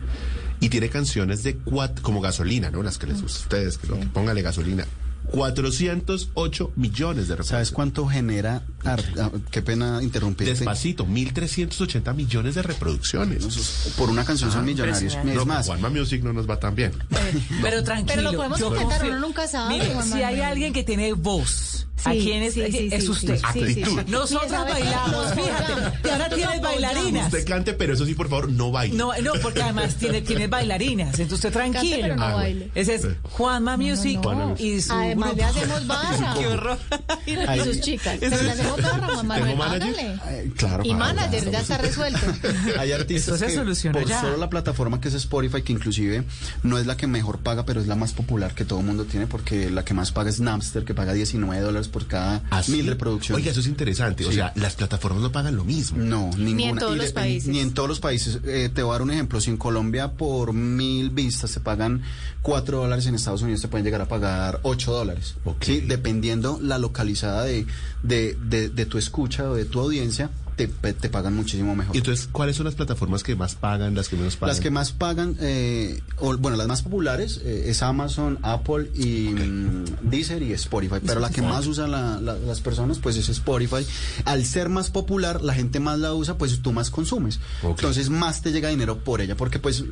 Y 0.60 0.68
tiene 0.68 0.88
canciones 0.88 1.42
de 1.42 1.56
cuatro, 1.56 2.02
como 2.02 2.20
gasolina, 2.20 2.70
¿no? 2.70 2.82
Las 2.82 2.98
que 2.98 3.06
les 3.06 3.20
gusta 3.22 3.38
a 3.38 3.42
ustedes, 3.42 3.78
que 3.78 3.86
lo 3.88 4.00
que 4.00 4.06
póngale 4.06 4.42
gasolina. 4.42 4.84
408 5.30 6.72
millones 6.76 7.28
de 7.28 7.34
¿Sabes 7.34 7.38
reproducciones. 7.38 7.70
cuánto 7.72 8.06
genera? 8.06 8.62
ar- 8.84 9.02
ah, 9.20 9.30
qué 9.50 9.62
pena 9.62 10.00
interrumpirte. 10.02 10.52
Despacito, 10.54 11.04
1.380 11.06 12.14
millones 12.14 12.54
de 12.54 12.62
reproducciones. 12.62 13.92
Por 13.96 14.10
una 14.10 14.24
canción 14.24 14.52
son 14.52 14.64
millonarios. 14.64 14.98
impresionante. 15.02 15.32
Es 15.32 15.36
No, 15.38 15.44
más, 15.46 15.66
Juanma 15.66 15.90
Music 15.90 16.22
no 16.22 16.32
nos 16.32 16.48
va 16.48 16.58
tan 16.58 16.74
bien. 16.74 16.92
Pero 17.62 17.82
tranquilo. 17.82 18.14
Pero 18.16 18.22
lo 18.30 18.36
podemos 18.36 18.60
confío- 18.60 19.08
uno 19.08 19.18
nunca 19.20 19.46
sabe, 19.48 19.74
Mire, 19.78 19.92
Juan 19.92 20.06
si 20.08 20.22
hay 20.22 20.40
alguien 20.40 20.72
que 20.72 20.84
tiene 20.84 21.12
voz, 21.14 21.86
¿a 22.04 22.12
quién 22.12 22.42
es? 22.44 22.54
sí, 22.54 22.62
sí, 22.70 22.88
es 22.92 23.04
sí, 23.04 23.10
usted. 23.10 23.40
sí, 23.52 23.60
sí, 23.66 23.74
sí, 23.74 23.84
sí. 23.84 23.96
Nosotros 24.08 24.42
Mire, 24.50 24.56
¿sabe 24.56 24.72
qué? 24.76 24.84
bailamos, 24.84 25.34
fíjate. 25.34 25.72
Y 26.04 26.10
ahora 26.10 26.28
tienes 26.30 26.60
bailarinas. 26.60 27.26
Usted 27.26 27.46
cante, 27.46 27.72
pero 27.74 27.94
eso 27.94 28.06
sí, 28.06 28.14
por 28.14 28.28
favor, 28.28 28.50
no 28.50 28.70
baile. 28.70 28.96
No, 28.96 29.10
no, 29.20 29.32
porque 29.42 29.62
además 29.62 29.96
tiene, 29.96 30.22
tiene 30.22 30.46
bailarinas, 30.48 31.08
entonces 31.18 31.32
usted 31.34 31.52
tranquilo. 31.52 31.96
pero 32.02 32.16
no 32.16 32.24
Ah, 32.24 32.34
baile. 32.34 32.70
Ese 32.74 32.94
es 32.96 33.06
Juanma 33.22 33.76
Music 33.76 34.20
no. 34.22 34.54
y 34.58 34.80
su 34.80 34.92
Además 35.24 35.36
le 35.36 35.44
hacemos 35.44 35.86
barra. 35.86 36.34
Qué 36.38 36.46
horror. 36.46 36.78
Y 37.26 37.60
sus 37.64 37.80
chicas. 37.80 38.16
Pero 38.20 38.42
le 38.42 38.50
hacemos 38.50 38.82
barra, 38.82 39.08
Juan 39.14 39.26
Manuel. 39.26 39.60
Hágale. 39.60 40.50
claro. 40.56 40.84
Y 40.84 40.94
manager, 40.94 41.50
ya 41.50 41.60
está 41.60 41.78
resuelto. 41.78 42.20
Hay 42.78 42.92
artistas 42.92 43.38
se 43.38 43.46
que 43.46 43.90
por 43.90 44.08
solo 44.08 44.36
la 44.36 44.50
plataforma 44.50 45.00
que 45.00 45.08
es 45.08 45.14
Spotify, 45.14 45.62
que 45.62 45.72
inclusive 45.72 46.24
no 46.62 46.78
es 46.78 46.86
la 46.86 46.96
que 46.96 47.06
mejor 47.06 47.38
paga, 47.38 47.64
pero 47.64 47.80
es 47.80 47.86
la 47.86 47.96
más 47.96 48.12
popular 48.12 48.54
que 48.54 48.64
todo 48.64 48.80
el 48.80 48.86
mundo 48.86 49.04
tiene, 49.04 49.26
porque 49.26 49.70
la 49.70 49.84
que 49.84 49.94
más 49.94 50.12
paga 50.12 50.30
es 50.30 50.40
Napster, 50.40 50.84
que 50.84 50.94
paga 50.94 51.12
19 51.12 51.62
dólares 51.62 51.88
por 51.88 52.06
cada 52.06 52.42
¿Así? 52.50 52.72
mil 52.72 52.86
reproducciones. 52.86 53.42
Oiga, 53.42 53.50
eso 53.50 53.60
es 53.60 53.66
interesante. 53.66 54.24
O 54.26 54.32
sea, 54.32 54.52
las 54.54 54.74
plataformas 54.74 55.22
no 55.22 55.32
pagan 55.32 55.56
lo 55.56 55.64
mismo. 55.64 55.98
No, 55.98 56.30
ninguna. 56.36 56.70
en 56.70 56.78
todos 56.78 56.96
Y 56.96 56.98
los 56.98 57.12
países. 57.12 57.48
Ni 57.48 57.60
en 57.60 57.74
todos 57.74 57.88
los 57.88 58.00
países. 58.00 58.40
Eh, 58.44 58.70
te 58.72 58.82
voy 58.82 58.90
a 58.90 58.92
dar 58.94 59.02
un 59.02 59.10
ejemplo. 59.10 59.40
Si 59.40 59.50
en 59.50 59.56
Colombia 59.56 60.12
por 60.12 60.52
mil 60.52 61.10
vistas 61.10 61.50
se 61.50 61.60
pagan 61.60 62.02
4 62.42 62.78
dólares, 62.78 63.06
en 63.06 63.14
Estados 63.14 63.42
Unidos 63.42 63.62
te 63.62 63.68
pueden 63.68 63.84
llegar 63.84 64.00
a 64.00 64.06
pagar 64.06 64.60
8 64.62 64.92
dólares. 64.92 65.05
Ok. 65.44 65.64
Sí, 65.64 65.80
dependiendo 65.80 66.58
la 66.62 66.78
localizada 66.78 67.44
de, 67.44 67.66
de, 68.02 68.36
de, 68.48 68.68
de 68.68 68.86
tu 68.86 68.98
escucha 68.98 69.48
o 69.50 69.54
de 69.54 69.64
tu 69.64 69.80
audiencia, 69.80 70.30
te, 70.56 70.68
pagan 71.10 71.34
muchísimo 71.36 71.76
mejor. 71.76 71.94
Y 71.94 71.98
entonces, 71.98 72.28
¿cuáles 72.32 72.56
son 72.56 72.64
las 72.64 72.74
plataformas 72.74 73.22
que 73.22 73.36
más 73.36 73.54
pagan, 73.54 73.94
las 73.94 74.08
que 74.08 74.16
menos 74.16 74.36
pagan? 74.36 74.54
Las 74.54 74.60
que 74.60 74.70
más 74.70 74.92
pagan, 74.92 75.36
eh, 75.40 76.00
o, 76.18 76.36
bueno, 76.38 76.56
las 76.56 76.66
más 76.66 76.82
populares 76.82 77.40
eh, 77.44 77.64
es 77.68 77.82
Amazon, 77.82 78.38
Apple 78.42 78.90
y 78.94 79.28
mm, 79.28 79.84
Deezer 80.10 80.42
y 80.42 80.52
Spotify. 80.54 80.96
Pero 81.04 81.20
la 81.20 81.30
que 81.30 81.42
más 81.42 81.66
usan 81.66 81.90
la- 81.90 82.20
la- 82.20 82.38
las 82.38 82.60
personas, 82.60 82.98
pues 82.98 83.16
es 83.16 83.28
Spotify. 83.28 83.86
Al 84.24 84.44
ser 84.46 84.68
más 84.70 84.90
popular, 84.90 85.42
la 85.42 85.52
gente 85.54 85.78
más 85.78 85.98
la 85.98 86.14
usa, 86.14 86.38
pues 86.38 86.58
tú 86.62 86.72
más 86.72 86.90
consumes. 86.90 87.38
Entonces 87.62 88.08
más 88.10 88.40
te 88.42 88.50
llega 88.52 88.68
dinero 88.70 88.98
por 88.98 89.20
ella, 89.20 89.36
porque 89.36 89.58
pues 89.58 89.84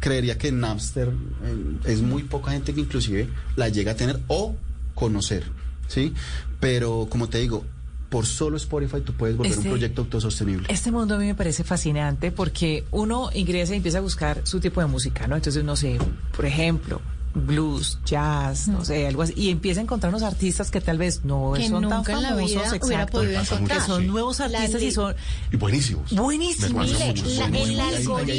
creería 0.00 0.38
que 0.38 0.52
Napster 0.52 1.08
eh, 1.44 1.76
es 1.86 2.00
muy 2.00 2.22
poca 2.22 2.52
gente 2.52 2.72
que 2.74 2.80
inclusive 2.80 3.28
la 3.56 3.68
llega 3.68 3.92
a 3.92 3.96
tener 3.96 4.20
o 4.28 4.54
conocer, 4.94 5.44
¿sí? 5.88 6.12
Pero 6.60 7.08
como 7.10 7.28
te 7.28 7.38
digo, 7.38 7.64
por 8.12 8.26
solo 8.26 8.58
Spotify 8.58 9.00
tú 9.00 9.14
puedes 9.14 9.38
volver 9.38 9.52
Este- 9.52 9.68
un 9.68 9.72
proyecto 9.72 10.02
autosostenible. 10.02 10.66
Este 10.70 10.92
mundo 10.92 11.14
a 11.14 11.18
mí 11.18 11.24
me 11.24 11.34
parece 11.34 11.64
fascinante 11.64 12.30
porque 12.30 12.84
uno 12.90 13.30
ingresa 13.32 13.72
y 13.72 13.78
empieza 13.78 13.98
a 13.98 14.00
buscar 14.02 14.42
su 14.44 14.60
tipo 14.60 14.82
de 14.82 14.86
música, 14.86 15.26
¿no? 15.26 15.34
Entonces, 15.34 15.64
no 15.64 15.76
sé, 15.76 15.96
por 16.36 16.44
ejemplo, 16.44 17.00
blues, 17.34 17.98
jazz, 18.04 18.68
no 18.68 18.84
sé, 18.84 19.06
algo 19.06 19.22
así, 19.22 19.32
y 19.36 19.50
empieza 19.50 19.80
a 19.80 19.82
encontrar 19.84 20.10
unos 20.10 20.22
artistas 20.22 20.70
que 20.70 20.80
tal 20.80 20.98
vez 20.98 21.24
no 21.24 21.52
Que 21.56 21.68
son 21.68 21.82
tan 21.88 21.98
nunca 21.98 22.12
en 22.12 22.22
la 22.22 22.28
famosos, 22.30 22.50
vida 22.50 22.62
exacto, 22.64 22.86
hubiera 22.86 23.06
podido 23.06 23.40
encontrar. 23.40 23.78
que 23.80 23.86
son 23.86 24.06
nuevos 24.06 24.40
artistas 24.40 24.82
y 24.82 24.90
son 24.92 25.14
Y 25.52 25.56
buenísimos. 25.56 26.12
buenísimos. 26.14 26.86
Mire, 26.86 26.98
la- 26.98 27.06
el 27.06 27.12
buenos. 27.12 27.38
hay- 27.42 27.80
hay 27.80 27.96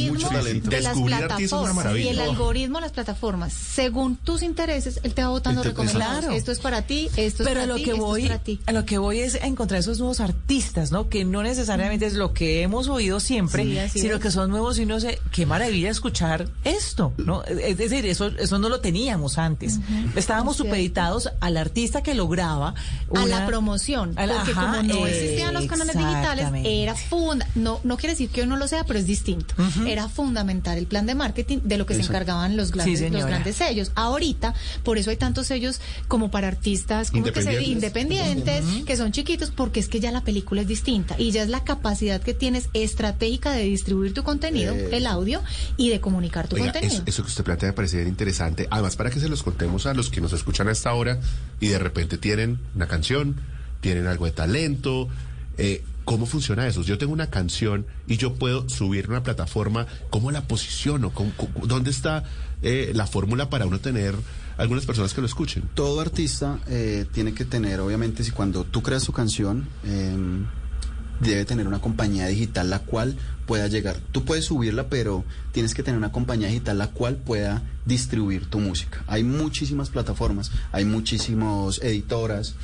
algoritmo 0.08 0.30
de 0.70 0.82
las 0.82 0.98
plataformas 0.98 1.96
y 1.98 2.08
el 2.08 2.20
algoritmo 2.20 2.78
de 2.78 2.82
las 2.82 2.92
plataformas, 2.92 3.54
según 3.54 4.16
tus 4.18 4.44
intereses, 4.44 5.00
él 5.04 5.14
te 5.14 5.24
va 5.24 5.42
te- 5.42 5.64
recomendados. 5.64 6.20
Claro. 6.20 6.34
Esto 6.36 6.52
es 6.52 6.60
para 6.60 6.82
ti, 6.84 7.10
esto 7.16 7.44
es 7.44 7.50
Pero 7.50 7.62
para 7.62 7.76
ti, 7.76 7.84
que 7.84 7.92
esto 7.92 8.04
voy, 8.06 8.22
es 8.24 8.28
para 8.30 8.44
ti. 8.44 8.60
a 8.66 8.72
lo 8.72 8.86
que 8.86 8.98
voy 8.98 9.20
es 9.20 9.36
a 9.36 9.48
encontrar 9.48 9.80
esos 9.80 10.00
nuevos 10.00 10.20
artistas, 10.20 10.92
¿no? 10.92 11.10
Que 11.10 11.26
no 11.26 11.44
necesariamente 11.44 12.06
es 12.06 12.14
lo 12.14 12.34
que 12.34 12.62
hemos 12.62 12.88
oído 12.88 13.20
siempre, 13.20 13.90
Sí, 13.90 14.02
sino 14.02 14.16
es. 14.16 14.22
que 14.22 14.32
son 14.32 14.50
nuevos 14.50 14.78
y 14.80 14.86
no 14.86 15.00
sé, 15.00 15.20
qué 15.32 15.46
maravilla 15.46 15.90
escuchar 15.90 16.48
esto, 16.64 17.14
¿no? 17.18 17.44
Es 17.44 17.78
decir, 17.78 18.06
eso, 18.06 18.28
eso 18.28 18.60
no 18.60 18.70
lo 18.70 18.80
teníamos 18.84 19.40
antes. 19.40 19.80
Estábamos 20.16 20.54
Es 20.54 20.58
supeditados 20.60 21.32
al 21.40 21.58
artista 21.58 22.04
que 22.04 22.14
lograba 22.14 22.76
a 23.16 23.26
la 23.26 23.48
promoción, 23.48 24.14
a 24.16 24.28
la- 24.28 24.36
porque 24.36 24.52
ajá, 24.52 24.78
como 24.78 24.84
no 24.84 25.08
existían 25.08 25.54
los 25.56 25.66
canales 25.66 25.98
digitales, 25.98 26.46
era 26.64 26.94
funda, 26.94 27.48
no 27.56 27.80
no 27.84 27.98
quiere 27.98 28.14
decir 28.14 28.30
que 28.30 28.42
hoy 28.42 28.48
no 28.48 28.58
lo 28.58 28.68
sea, 28.68 28.84
pero 28.86 29.00
es 29.00 29.08
distinto. 29.08 29.56
Era 29.88 30.08
fundamental 30.08 30.78
el 30.78 30.86
plan 30.86 31.08
de 31.08 31.16
marketing 31.16 31.60
de 31.64 31.78
lo 31.80 31.88
que 31.88 31.96
se 31.96 32.02
encargaban 32.02 32.56
los 32.56 32.72
grandes, 32.72 33.12
los 33.12 33.26
grandes 33.26 33.56
sellos. 33.56 33.92
Ahorita, 33.96 34.54
por 34.84 35.00
eso 35.00 35.10
hay 35.10 35.18
tantos 35.18 35.48
sellos 35.48 35.82
como 36.08 36.30
para 36.30 36.48
artistas 36.48 37.10
como 37.10 37.24
que 37.24 37.42
se- 37.42 37.64
Independientes. 37.64 38.62
independientes, 38.64 38.86
que 38.86 38.98
son 38.98 39.12
chiquitos, 39.12 39.50
porque 39.52 39.80
es 39.80 39.88
que 39.88 40.00
ya 40.00 40.12
la 40.12 40.22
película 40.22 40.62
es 40.62 40.68
distinta 40.68 41.16
y 41.18 41.32
ya 41.32 41.42
es 41.44 41.50
la 41.50 41.64
capacidad 41.64 42.22
que 42.22 42.34
tienes 42.34 42.70
estratégica 42.74 43.52
de 43.52 43.64
distribuir 43.64 44.14
tu 44.14 44.24
contenido, 44.24 44.74
Eh. 44.76 44.90
el 44.92 45.08
audio, 45.08 45.42
y 45.78 45.90
de 45.90 46.02
comunicar 46.02 46.48
tu 46.48 46.56
Oiga, 46.58 46.66
contenido. 46.74 46.94
eso, 46.96 47.04
eso 47.08 47.24
que 47.24 47.30
usted 47.30 47.44
plantea 47.44 47.70
me 47.70 47.74
parece 47.74 47.98
bien 47.98 48.10
interesante. 48.10 48.68
Además, 48.74 48.96
para 48.96 49.12
que 49.12 49.20
se 49.20 49.30
los 49.30 49.44
contemos 49.44 49.86
a 49.86 49.94
los 49.94 50.10
que 50.10 50.20
nos 50.20 50.34
escuchan 50.34 50.68
a 50.68 50.72
esta 50.72 50.92
hora 50.96 51.20
y 51.60 51.68
de 51.68 51.78
repente 51.78 52.18
tienen 52.18 52.58
una 52.74 52.88
canción, 52.88 53.36
tienen 53.82 54.08
algo 54.08 54.26
de 54.26 54.32
talento. 54.32 55.10
eh, 55.60 55.84
¿Cómo 56.06 56.26
funciona 56.26 56.66
eso? 56.68 56.82
Yo 56.82 56.98
tengo 56.98 57.14
una 57.14 57.30
canción 57.30 57.86
y 58.08 58.18
yo 58.18 58.34
puedo 58.34 58.68
subir 58.68 59.10
una 59.10 59.22
plataforma. 59.22 59.86
¿Cómo 60.10 60.32
la 60.32 60.48
posiciono? 60.48 61.12
¿Cómo- 61.14 61.32
cómo- 61.38 61.68
¿Dónde 61.68 61.92
está 61.92 62.24
eh, 62.64 62.92
la 62.96 63.06
fórmula 63.06 63.50
para 63.52 63.68
uno 63.68 63.80
tener 63.80 64.16
algunas 64.58 64.86
personas 64.88 65.14
que 65.14 65.22
lo 65.22 65.28
escuchen? 65.28 65.64
todo 65.76 66.02
artista 66.02 66.60
eh, 66.68 67.06
tiene 67.14 67.34
que 67.36 67.46
tener, 67.46 67.80
obviamente, 67.80 68.24
si 68.24 68.32
cuando 68.32 68.64
tú 68.64 68.82
creas 68.82 69.04
tu 69.04 69.12
canción, 69.14 69.68
eh, 69.86 70.18
debe 71.24 71.46
tener 71.46 71.68
una 71.68 71.80
compañía 71.80 72.28
digital 72.28 72.70
la 72.70 72.80
cual 72.80 73.16
pueda 73.46 73.68
llegar. 73.68 73.98
Tú 74.12 74.24
puedes 74.24 74.46
subirla, 74.46 74.88
pero 74.88 75.24
tienes 75.52 75.74
que 75.74 75.84
tener 75.84 75.98
una 75.98 76.12
compañía 76.12 76.48
digital 76.48 76.78
la 76.78 76.92
cual 76.92 77.18
pueda 77.18 77.64
distribuir 77.86 78.50
tu 78.50 78.60
música. 78.60 79.04
Hay 79.08 79.24
muchísimas 79.24 79.90
plataformas, 79.90 80.52
hay 80.72 80.86
muchísimas 80.86 81.80
editoras, 81.82 82.56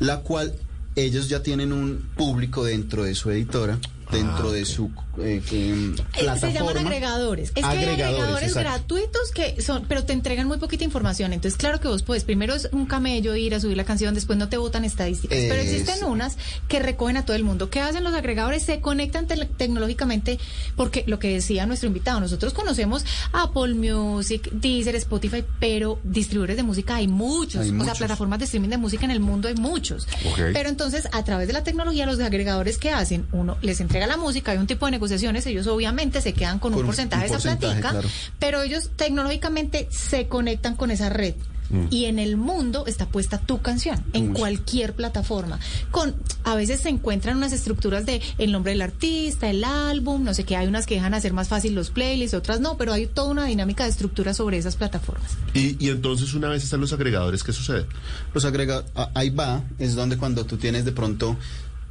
la 0.00 0.20
cual 0.20 0.54
ellos 0.96 1.28
ya 1.28 1.42
tienen 1.42 1.72
un 1.72 2.08
público 2.16 2.64
dentro 2.64 3.04
de 3.04 3.14
su 3.14 3.30
editora, 3.30 3.78
dentro 4.10 4.50
Ah, 4.50 4.52
de 4.52 4.64
su 4.64 4.86
eh, 5.18 5.42
eh, 5.52 5.94
Eh, 5.98 6.02
plataforma. 6.20 6.36
Se 6.38 6.52
llaman 6.52 6.78
agregadores. 6.78 7.48
Es 7.48 7.54
que 7.54 7.64
hay 7.64 7.78
Agregadores, 7.78 8.48
exacto. 8.48 8.60
gratuitos 8.94 9.30
que 9.32 9.60
son, 9.60 9.84
pero 9.88 10.04
te 10.04 10.12
entregan 10.12 10.46
muy 10.46 10.58
poquita 10.58 10.84
información. 10.84 11.32
Entonces, 11.32 11.58
claro 11.58 11.80
que 11.80 11.88
vos 11.88 12.02
puedes, 12.02 12.24
primero 12.24 12.54
es 12.54 12.68
un 12.72 12.86
camello 12.86 13.34
ir 13.36 13.54
a 13.54 13.60
subir 13.60 13.76
la 13.76 13.84
canción, 13.84 14.14
después 14.14 14.38
no 14.38 14.48
te 14.48 14.56
botan 14.56 14.84
estadísticas. 14.84 15.38
Pero 15.38 15.54
existen 15.60 16.04
unas 16.04 16.36
que 16.68 16.78
recogen 16.80 17.16
a 17.16 17.24
todo 17.24 17.36
el 17.36 17.44
mundo. 17.44 17.68
¿Qué 17.70 17.80
hacen 17.80 18.04
los 18.04 18.14
agregadores? 18.14 18.62
Se 18.62 18.80
conectan 18.80 19.26
tecnológicamente, 19.26 20.38
porque 20.76 21.04
lo 21.06 21.18
que 21.18 21.32
decía 21.34 21.66
nuestro 21.66 21.88
invitado, 21.88 22.20
nosotros 22.20 22.52
conocemos 22.54 23.04
Apple 23.32 23.74
Music, 23.74 24.48
Deezer, 24.52 24.94
Spotify, 24.96 25.44
pero 25.60 25.98
distribuidores 26.04 26.56
de 26.56 26.62
música 26.62 26.96
hay 26.96 27.08
muchos. 27.08 27.62
Hay 27.62 27.70
o 27.70 27.84
sea, 27.84 27.94
plataformas 27.94 28.38
de 28.38 28.44
streaming 28.46 28.68
de 28.68 28.78
música 28.78 29.04
en 29.04 29.10
el 29.10 29.20
mundo 29.20 29.48
hay 29.48 29.54
muchos. 29.54 30.06
Pero 30.36 30.68
entonces, 30.68 31.08
a 31.12 31.24
través 31.24 31.46
de 31.46 31.52
la 31.52 31.64
tecnología, 31.64 32.06
los 32.06 32.18
agregadores 32.20 32.78
que 32.78 32.90
hacen, 32.90 33.26
uno 33.32 33.56
les 33.62 33.80
entrega 33.80 33.97
la 34.06 34.16
música, 34.16 34.52
hay 34.52 34.58
un 34.58 34.66
tipo 34.66 34.86
de 34.86 34.92
negociaciones, 34.92 35.44
ellos 35.46 35.66
obviamente 35.66 36.20
se 36.20 36.32
quedan 36.32 36.58
con, 36.58 36.72
Con 36.72 36.80
un 36.80 36.80
un 36.80 36.86
porcentaje 36.86 37.22
de 37.22 37.26
esa 37.28 37.34
porcentaje, 37.36 37.80
platica, 37.80 37.90
claro. 37.90 38.08
pero 38.38 38.62
ellos 38.62 38.90
tecnológicamente 38.96 39.88
se 39.90 40.28
conectan 40.28 40.76
con 40.76 40.90
esa 40.90 41.08
red. 41.08 41.34
Mm. 41.70 41.88
Y 41.90 42.06
en 42.06 42.18
el 42.18 42.38
mundo 42.38 42.86
está 42.86 43.04
puesta 43.08 43.36
tu 43.36 43.60
canción, 43.60 44.02
en 44.14 44.30
Uy. 44.30 44.38
cualquier 44.38 44.94
plataforma. 44.94 45.60
Con 45.90 46.14
a 46.44 46.54
veces 46.54 46.80
se 46.80 46.88
encuentran 46.88 47.36
unas 47.36 47.52
estructuras 47.52 48.06
de 48.06 48.22
el 48.38 48.52
nombre 48.52 48.72
del 48.72 48.80
artista, 48.80 49.50
el 49.50 49.62
álbum, 49.62 50.24
no 50.24 50.32
sé 50.32 50.44
qué, 50.44 50.56
hay 50.56 50.66
unas 50.66 50.86
que 50.86 50.94
dejan 50.94 51.12
hacer 51.12 51.34
más 51.34 51.48
fácil 51.48 51.74
los 51.74 51.90
playlists, 51.90 52.32
otras 52.32 52.60
no, 52.60 52.78
pero 52.78 52.94
hay 52.94 53.06
toda 53.06 53.28
una 53.28 53.44
dinámica 53.44 53.84
de 53.84 53.90
estructura 53.90 54.32
sobre 54.32 54.56
esas 54.56 54.76
plataformas. 54.76 55.32
Y, 55.52 55.76
y 55.78 55.90
entonces, 55.90 56.32
una 56.32 56.48
vez 56.48 56.64
están 56.64 56.80
los 56.80 56.94
agregadores, 56.94 57.44
¿qué 57.44 57.52
sucede? 57.52 57.84
Los 58.32 58.46
agrega 58.46 58.84
a- 58.94 59.10
ahí 59.14 59.28
va, 59.28 59.62
es 59.78 59.94
donde 59.94 60.16
cuando 60.16 60.46
tú 60.46 60.56
tienes 60.56 60.86
de 60.86 60.92
pronto, 60.92 61.36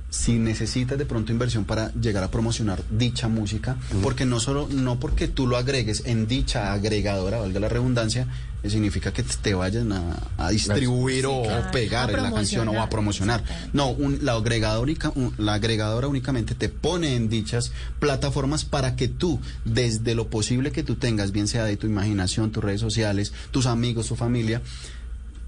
si 0.09 0.33
necesitas 0.39 0.97
de 0.97 1.05
pronto 1.05 1.31
inversión 1.33 1.65
para 1.65 1.91
llegar 1.93 2.23
a 2.23 2.31
promocionar 2.31 2.81
dicha 2.89 3.27
música, 3.27 3.75
porque 4.01 4.25
no 4.25 4.39
solo, 4.39 4.67
no 4.71 4.99
porque 4.99 5.27
tú 5.27 5.47
lo 5.47 5.57
agregues 5.57 6.03
en 6.05 6.27
dicha 6.27 6.71
agregadora, 6.71 7.39
valga 7.39 7.59
la 7.59 7.67
redundancia, 7.67 8.25
eh, 8.63 8.69
significa 8.69 9.11
que 9.11 9.21
te 9.23 9.53
vayan 9.53 9.91
a, 9.91 10.15
a 10.37 10.49
distribuir 10.49 11.25
o, 11.25 11.43
claro. 11.43 11.71
pegar 11.71 12.09
en 12.11 12.23
la 12.23 12.31
canción 12.31 12.69
o 12.69 12.81
a 12.81 12.89
promocionar. 12.89 13.43
No, 13.73 13.89
un- 13.89 14.19
la, 14.23 14.33
agregadora, 14.33 14.91
un- 15.15 15.33
la 15.37 15.55
agregadora 15.55 16.07
únicamente 16.07 16.55
te 16.55 16.69
pone 16.69 17.15
en 17.15 17.27
dichas 17.29 17.73
plataformas 17.99 18.63
para 18.63 18.95
que 18.95 19.09
tú, 19.09 19.39
desde 19.65 20.15
lo 20.15 20.29
posible 20.29 20.71
que 20.71 20.83
tú 20.83 20.95
tengas, 20.95 21.33
bien 21.33 21.47
sea 21.49 21.65
de 21.65 21.75
tu 21.75 21.85
imaginación, 21.85 22.51
tus 22.51 22.63
redes 22.63 22.79
sociales, 22.81 23.33
tus 23.51 23.65
amigos, 23.65 24.07
tu 24.07 24.15
familia, 24.15 24.61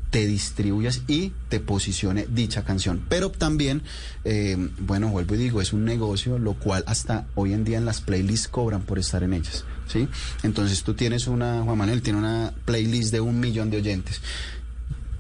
te 0.10 0.26
distribuyas 0.26 1.02
y 1.08 1.34
te 1.50 1.60
posicione 1.60 2.26
dicha 2.30 2.64
canción. 2.64 3.06
Pero 3.10 3.30
también, 3.30 3.84
eh, 4.24 4.58
bueno, 4.80 5.10
vuelvo 5.10 5.36
y 5.36 5.38
digo, 5.38 5.62
es 5.62 5.72
un 5.72 5.86
negocio, 5.86 6.40
lo 6.40 6.54
cual 6.56 6.84
hasta 6.88 7.28
hoy 7.36 7.54
en 7.54 7.64
día 7.64 7.78
en 7.78 7.86
las 7.86 8.02
playlists 8.02 8.48
cobran 8.48 8.82
por 8.82 8.98
estar 8.98 9.22
en 9.24 9.34
ellas, 9.34 9.66
¿sí? 9.88 10.08
Entonces 10.44 10.84
tú 10.84 10.96
tienes 10.96 11.28
una, 11.28 11.62
Juan 11.64 11.78
Manuel 11.78 12.02
tiene 12.02 12.18
una 12.20 12.54
playlist 12.66 13.12
de 13.12 13.20
un 13.22 13.40
millón 13.40 13.70
de 13.70 13.78
oyentes. 13.78 14.22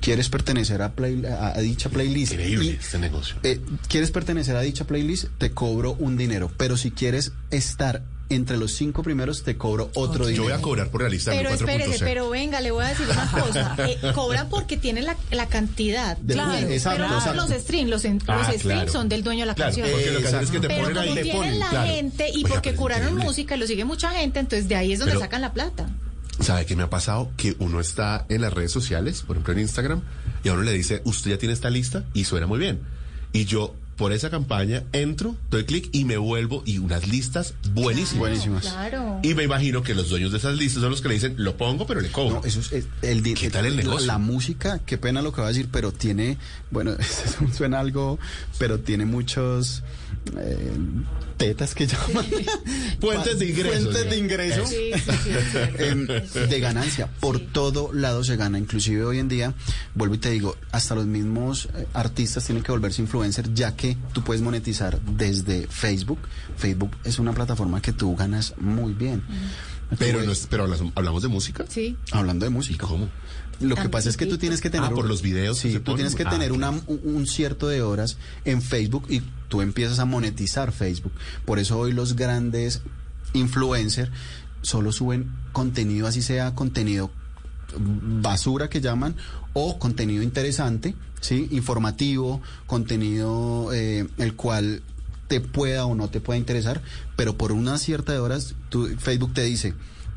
¿Quieres 0.01 0.29
pertenecer 0.29 0.81
a, 0.81 0.95
play- 0.95 1.25
a- 1.25 1.49
a 1.55 1.59
dicha 1.59 1.89
playlist? 1.89 2.31
Increíble 2.31 2.65
Y- 2.65 2.69
este 2.69 2.97
negocio. 2.99 3.35
eh, 3.43 3.59
quieres 3.89 4.11
pertenecer 4.11 4.55
a 4.55 4.61
dicha 4.61 4.85
playlist, 4.87 5.25
te 5.37 5.51
cobro 5.51 5.93
un 5.99 6.15
dinero. 6.17 6.49
Pero 6.57 6.77
si 6.77 6.91
quieres 6.91 7.33
estar 7.51 8.01
entre 8.29 8.57
los 8.57 8.73
cinco 8.73 9.01
primeros, 9.03 9.43
te 9.43 9.57
cobro 9.57 9.89
otro 9.95 10.23
Yo 10.25 10.27
dinero. 10.29 10.43
voy 10.43 10.51
a 10.53 10.61
cobrar 10.61 10.89
por 10.91 11.01
la 11.01 11.09
lista 11.09 11.31
Pero 11.31 11.49
del 11.49 11.59
4.0. 11.59 11.69
espérese, 11.69 12.05
pero 12.05 12.29
venga, 12.29 12.61
le 12.61 12.69
voy 12.71 12.85
a 12.85 12.89
decir 12.89 13.07
una 13.09 13.31
cosa. 13.31 13.75
Eh, 13.87 13.97
cobran 14.13 14.49
porque 14.49 14.77
tienen 14.77 15.05
la, 15.05 15.17
la 15.31 15.47
cantidad. 15.47 16.15
De- 16.17 16.35
claro, 16.35 16.67
exacto, 16.67 16.97
pero 16.97 17.09
no 17.09 17.17
exacto. 17.17 17.41
los 17.47 17.61
streams. 17.61 17.89
Los, 17.89 18.05
en- 18.05 18.21
Ah, 18.27 18.35
los 18.37 18.45
streams 18.47 18.61
claro. 18.63 18.91
son 18.91 19.09
del 19.09 19.23
dueño 19.23 19.41
de 19.41 19.45
la 19.47 19.55
Claro, 19.55 19.69
canción. 19.75 19.89
porque 19.91 20.11
lo 20.11 20.19
que 20.21 20.27
hacen 20.27 20.39
es 20.41 20.51
que 20.51 20.59
te 20.59 20.67
pero 20.67 20.81
ponen 20.83 20.95
como 20.97 21.07
ahí. 21.15 21.23
tienen 21.23 21.35
ponen, 21.41 21.59
la 21.59 21.69
claro. 21.69 21.87
gente 21.91 22.29
y 22.29 22.35
Oiga, 22.37 22.49
porque 22.49 22.75
curaron 22.75 23.03
increíble. 23.07 23.25
música 23.25 23.55
y 23.55 23.59
lo 23.59 23.67
sigue 23.67 23.85
mucha 23.85 24.11
gente, 24.11 24.39
entonces 24.39 24.67
de 24.69 24.75
ahí 24.75 24.93
es 24.93 24.99
donde 24.99 25.13
Pero- 25.13 25.21
sacan 25.21 25.41
la 25.41 25.53
plata. 25.53 25.89
¿Sabe 26.39 26.65
qué 26.65 26.75
me 26.75 26.83
ha 26.83 26.89
pasado? 26.89 27.31
Que 27.35 27.55
uno 27.59 27.81
está 27.81 28.25
en 28.29 28.41
las 28.41 28.53
redes 28.53 28.71
sociales, 28.71 29.23
por 29.23 29.35
ejemplo 29.35 29.53
en 29.53 29.59
Instagram, 29.59 30.01
y 30.43 30.47
a 30.49 30.53
uno 30.53 30.61
le 30.61 30.71
dice, 30.71 31.01
usted 31.03 31.31
ya 31.31 31.37
tiene 31.37 31.53
esta 31.53 31.69
lista 31.69 32.05
y 32.13 32.23
suena 32.25 32.47
muy 32.47 32.59
bien. 32.59 32.79
Y 33.33 33.43
yo, 33.45 33.75
por 33.99 34.13
esa 34.13 34.29
campaña, 34.29 34.85
entro, 34.93 35.35
doy 35.51 35.65
clic 35.65 35.89
y 35.91 36.05
me 36.05 36.15
vuelvo 36.15 36.63
y 36.65 36.77
unas 36.77 37.05
listas 37.09 37.53
buenísimas. 37.73 38.19
Buenísimas. 38.19 38.63
Claro. 38.63 39.19
Y 39.23 39.33
me 39.33 39.43
imagino 39.43 39.83
que 39.83 39.93
los 39.93 40.07
dueños 40.07 40.31
de 40.31 40.37
esas 40.37 40.55
listas 40.57 40.81
son 40.81 40.91
los 40.91 41.01
que 41.01 41.09
le 41.09 41.15
dicen, 41.15 41.35
lo 41.37 41.57
pongo, 41.57 41.85
pero 41.85 41.99
le 41.99 42.09
cobro. 42.09 42.35
No, 42.39 42.45
eso 42.45 42.61
es, 42.61 42.71
es 42.71 42.85
el 43.01 43.21
¿Qué 43.35 43.49
tal 43.49 43.65
el 43.65 43.75
la- 43.75 43.83
negocio? 43.83 44.07
La, 44.07 44.17
música, 44.17 44.79
qué 44.85 44.97
pena 44.97 45.21
lo 45.21 45.33
que 45.33 45.41
va 45.41 45.47
a 45.47 45.49
decir, 45.49 45.67
pero 45.69 45.91
tiene, 45.91 46.37
bueno, 46.71 46.93
eso 46.99 47.45
suena 47.53 47.81
algo, 47.81 48.19
pero 48.57 48.79
tiene 48.79 49.05
muchos 49.05 49.83
eh, 50.37 50.71
tetas 51.35 51.75
que 51.75 51.87
llaman. 51.87 52.25
Fuentes 53.01 53.39
de 53.39 53.49
ingresos, 53.49 53.83
Fuentes 53.83 54.05
¿no? 54.05 54.11
de 54.11 54.17
ingreso. 54.17 54.65
Sí, 54.65 54.91
sí, 54.93 55.29
em, 55.77 56.07
de 56.07 56.59
ganancia. 56.59 57.07
Por 57.19 57.39
todo 57.39 57.91
lado 57.93 58.23
se 58.23 58.35
gana. 58.35 58.57
Inclusive 58.59 59.03
hoy 59.03 59.19
en 59.19 59.27
día, 59.27 59.53
vuelvo 59.95 60.15
y 60.15 60.17
te 60.19 60.29
digo, 60.31 60.55
hasta 60.71 60.95
los 60.95 61.05
mismos 61.05 61.69
eh, 61.75 61.85
artistas 61.93 62.45
tienen 62.45 62.63
que 62.63 62.71
volverse 62.71 63.01
influencer, 63.01 63.53
ya 63.53 63.75
que 63.75 63.88
tú 64.13 64.23
puedes 64.23 64.41
monetizar 64.41 64.99
desde 65.01 65.67
Facebook. 65.67 66.19
Facebook 66.57 66.91
es 67.03 67.19
una 67.19 67.33
plataforma 67.33 67.81
que 67.81 67.93
tú 67.93 68.15
ganas 68.15 68.53
muy 68.59 68.93
bien. 68.93 69.21
Pero, 69.97 70.21
no 70.23 70.31
es- 70.31 70.47
pero 70.49 70.63
hablamos, 70.63 70.91
hablamos 70.95 71.21
de 71.23 71.27
música. 71.29 71.65
Sí. 71.67 71.97
Hablando 72.11 72.45
de 72.45 72.51
¿Y 72.51 72.53
música. 72.53 72.85
cómo? 72.87 73.09
Lo 73.59 73.75
que 73.75 73.89
pasa 73.89 74.07
es 74.07 74.15
que 74.17 74.25
tú 74.25 74.37
tienes 74.37 74.61
que 74.61 74.69
tener... 74.69 74.87
Ah, 74.91 74.95
por 74.95 75.03
un- 75.05 75.09
los 75.09 75.21
videos 75.21 75.59
que 75.61 75.69
Sí, 75.71 75.77
tú 75.79 75.83
ponen. 75.83 75.97
tienes 75.97 76.15
que 76.15 76.23
Ah, 76.23 76.29
tener 76.29 76.51
ok. 76.51 76.57
una, 76.57 76.69
un, 76.69 77.01
un 77.03 77.27
cierto 77.27 77.67
de 77.67 77.81
horas 77.81 78.17
en 78.45 78.61
Facebook 78.61 79.05
y 79.09 79.21
tú 79.49 79.61
empiezas 79.61 79.99
a 79.99 80.05
monetizar 80.05 80.71
Facebook. 80.71 81.11
Por 81.45 81.59
eso 81.59 81.77
hoy 81.77 81.91
los 81.91 82.15
grandes 82.15 82.81
influencers 83.33 84.11
solo 84.61 84.91
suben 84.91 85.31
contenido, 85.51 86.07
así 86.07 86.21
sea 86.21 86.53
contenido 86.55 87.11
basura 87.77 88.69
que 88.69 88.81
llaman, 88.81 89.15
o 89.53 89.77
contenido 89.79 90.23
interesante, 90.23 90.95
¿sí? 91.21 91.47
Informativo, 91.51 92.41
contenido 92.67 93.71
eh, 93.73 94.07
el 94.17 94.35
cual 94.35 94.81
te 95.27 95.39
pueda 95.41 95.85
o 95.85 95.93
no 95.95 96.07
te 96.09 96.21
pueda 96.21 96.37
interesar, 96.39 96.81
pero 97.15 97.37
por 97.37 97.51
una 97.51 97.77
cierta 97.77 98.13
de 98.13 98.19
horas 98.19 98.55
tú- 98.69 98.87
Facebook 98.97 99.33
te 99.33 99.43
dice, 99.43 99.73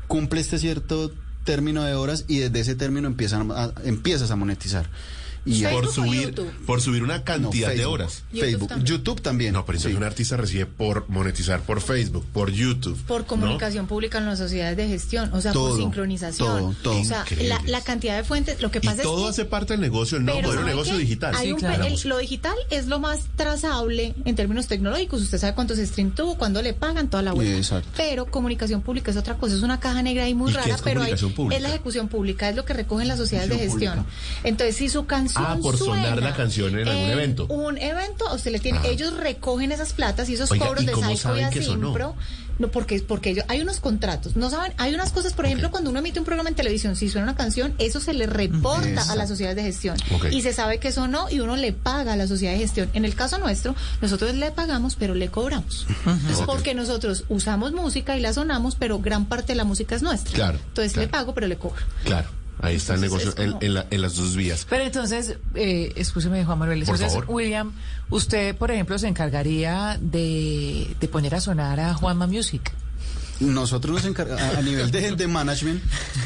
cumple 0.07 0.41
este 0.41 0.57
cierto 0.57 1.11
término 1.43 1.83
de 1.83 1.93
horas 1.93 2.25
y 2.27 2.39
desde 2.39 2.59
ese 2.61 2.75
término 2.75 3.07
empiezan 3.07 3.51
a- 3.51 3.73
empiezas 3.83 4.31
a 4.31 4.35
monetizar. 4.35 4.89
Y 5.45 5.61
Facebook 5.61 5.81
Por 5.83 5.93
subir, 5.93 6.21
YouTube? 6.29 6.51
por 6.65 6.81
subir 6.81 7.03
una 7.03 7.17
no, 7.17 7.23
cantidad 7.25 7.69
de 7.73 7.85
horas. 7.85 8.23
YouTube 8.31 8.45
Facebook, 8.45 8.69
también. 8.69 8.85
YouTube 8.87 9.21
también. 9.21 9.53
No, 9.53 9.65
pero 9.65 9.77
entonces 9.77 9.91
sí. 9.91 9.97
un 9.97 10.03
artista 10.03 10.37
recibe 10.37 10.65
por 10.65 11.09
monetizar 11.09 11.61
por 11.61 11.81
Facebook, 11.81 12.25
por 12.31 12.51
YouTube. 12.51 12.97
Por 13.05 13.21
¿no? 13.21 13.27
comunicación 13.27 13.87
pública 13.87 14.19
en 14.19 14.25
las 14.25 14.39
sociedades 14.39 14.77
de 14.77 14.87
gestión, 14.87 15.33
o 15.33 15.41
sea, 15.41 15.51
Todo, 15.51 15.69
por 15.71 15.79
sincronización. 15.79 16.47
todo, 16.59 16.75
todo. 16.81 17.01
O 17.01 17.03
sea, 17.05 17.25
la, 17.41 17.61
la 17.65 17.81
cantidad 17.81 18.15
de 18.15 18.23
fuentes, 18.23 18.61
lo 18.61 18.71
que 18.71 18.77
Y 18.77 18.81
pasa 18.81 18.97
es 18.97 19.03
todo 19.03 19.23
que... 19.25 19.29
hace 19.31 19.45
parte 19.45 19.73
del 19.73 19.81
negocio, 19.81 20.19
no, 20.19 20.27
Pero 20.33 20.47
modelo 20.47 20.61
¿sabe 20.61 20.71
negocio 20.71 20.93
qué? 20.93 20.99
digital. 20.99 21.35
Hay 21.35 21.47
Sí, 21.47 21.53
un 21.53 21.59
claro. 21.59 21.83
el- 21.85 21.99
lo 22.09 22.17
digital 22.17 22.55
es 22.69 22.87
lo 22.87 22.99
más 22.99 23.19
trazable 23.35 24.13
en 24.25 24.35
términos 24.35 24.67
tecnológicos. 24.67 25.21
Usted 25.21 25.37
sabe 25.37 25.53
cuántos 25.53 25.77
stream 25.77 26.11
tuvo, 26.11 26.37
cuándo 26.37 26.61
le 26.61 26.73
pagan, 26.73 27.09
toda 27.09 27.21
la 27.23 27.33
vuelta. 27.33 27.55
Exacto. 27.57 27.89
Pero 27.97 28.25
comunicación 28.27 28.81
pública 28.81 29.11
es 29.11 29.17
otra 29.17 29.35
cosa, 29.37 29.55
es 29.55 29.61
una 29.61 29.79
caja 29.79 30.01
negra 30.01 30.23
ahí 30.23 30.33
muy 30.33 30.51
¿Y 30.51 30.53
qué 30.55 30.59
rara, 30.61 30.75
es 30.75 30.81
pero 30.81 31.01
hay- 31.01 31.07
comunicación 31.11 31.33
pública? 31.33 31.57
es 31.57 31.61
la 31.63 31.69
ejecución 31.69 32.07
pública, 32.07 32.49
es 32.49 32.55
lo 32.55 32.65
que 32.65 32.73
recogen 32.73 33.07
las 33.07 33.17
sociedades 33.17 33.49
de 33.49 33.57
gestión. 33.57 34.05
Entonces, 34.43 34.75
si 34.77 34.89
su 34.89 35.05
canción 35.05 35.32
Ah, 35.35 35.57
por 35.61 35.77
sonar 35.77 36.21
la 36.21 36.35
canción 36.35 36.77
en 36.77 36.87
algún 36.87 37.09
evento. 37.09 37.45
Un 37.47 37.77
evento, 37.77 38.25
usted 38.33 38.51
le 38.51 38.59
tiene, 38.59 38.79
Ah. 38.79 38.87
ellos 38.87 39.15
recogen 39.17 39.71
esas 39.71 39.93
platas 39.93 40.29
y 40.29 40.33
esos 40.35 40.51
Oiga, 40.51 40.65
cobros 40.67 40.83
¿y 40.83 40.87
de 40.87 40.95
Saico 40.95 41.37
y? 41.37 41.41
Asimpro. 41.41 42.15
No, 42.59 42.67
porque, 42.67 42.99
porque 43.01 43.31
ellos, 43.31 43.45
hay 43.47 43.61
unos 43.61 43.79
contratos. 43.79 44.35
No 44.35 44.47
saben, 44.51 44.73
hay 44.77 44.93
unas 44.93 45.11
cosas, 45.11 45.33
por 45.33 45.47
ejemplo, 45.47 45.71
cuando 45.71 45.89
uno 45.89 45.97
emite 45.97 46.19
un 46.19 46.25
programa 46.25 46.49
en 46.49 46.55
televisión, 46.55 46.95
si 46.95 47.09
suena 47.09 47.25
una 47.25 47.35
canción, 47.35 47.73
eso 47.79 47.99
se 47.99 48.13
le 48.13 48.27
reporta 48.27 49.11
a 49.11 49.15
las 49.15 49.27
sociedades 49.27 49.55
de 49.55 49.63
gestión. 49.63 49.97
Y 50.29 50.43
se 50.43 50.53
sabe 50.53 50.77
que 50.77 50.89
eso 50.89 51.07
no, 51.07 51.31
y 51.31 51.39
uno 51.39 51.55
le 51.55 51.73
paga 51.73 52.13
a 52.13 52.15
la 52.15 52.27
sociedad 52.27 52.53
de 52.53 52.59
gestión. 52.59 52.89
En 52.93 53.05
el 53.05 53.15
caso 53.15 53.39
nuestro, 53.39 53.75
nosotros 54.01 54.35
le 54.35 54.51
pagamos, 54.51 54.95
pero 54.95 55.15
le 55.15 55.29
cobramos. 55.29 55.87
Ok. 56.05 56.45
Porque 56.45 56.75
nosotros 56.75 57.23
usamos 57.27 57.71
música 57.71 58.15
y 58.17 58.21
la 58.21 58.33
sonamos, 58.33 58.75
pero 58.75 58.99
gran 58.99 59.25
parte 59.25 59.53
de 59.53 59.55
la 59.55 59.63
música 59.63 59.95
es 59.95 60.03
nuestra. 60.03 60.33
Claro, 60.35 60.59
Entonces 60.67 60.93
claro. 60.93 61.07
le 61.07 61.11
pago, 61.11 61.33
pero 61.33 61.47
le 61.47 61.57
cobro. 61.57 61.81
Claro, 62.03 62.29
ahí 62.63 62.75
está 62.77 62.95
el 62.95 63.01
negocio 63.01 63.33
en, 63.37 63.73
la- 63.73 63.85
en 63.89 64.01
las 64.01 64.15
dos 64.15 64.35
vías. 64.35 64.65
Pero 64.69 64.83
entonces, 64.83 65.35
eh, 65.55 65.91
escúcheme, 65.95 66.43
Juan 66.45 66.57
Manuel, 66.57 66.79
Por 66.85 66.95
entonces, 66.95 67.13
favor. 67.19 67.25
William, 67.35 67.73
usted, 68.09 68.55
por 68.55 68.71
ejemplo, 68.71 68.97
se 68.97 69.07
encargaría 69.07 69.97
de, 70.01 70.95
de 70.99 71.07
poner 71.07 71.35
a 71.35 71.41
sonar 71.41 71.79
a 71.79 71.93
Juanma 71.93 72.25
Music. 72.27 72.71
Nosotros 73.43 73.95
nos 73.95 74.05
encargamos, 74.05 74.57
a, 74.57 74.61
nivel 74.61 74.89
de, 74.91 75.27
management, 75.27 75.81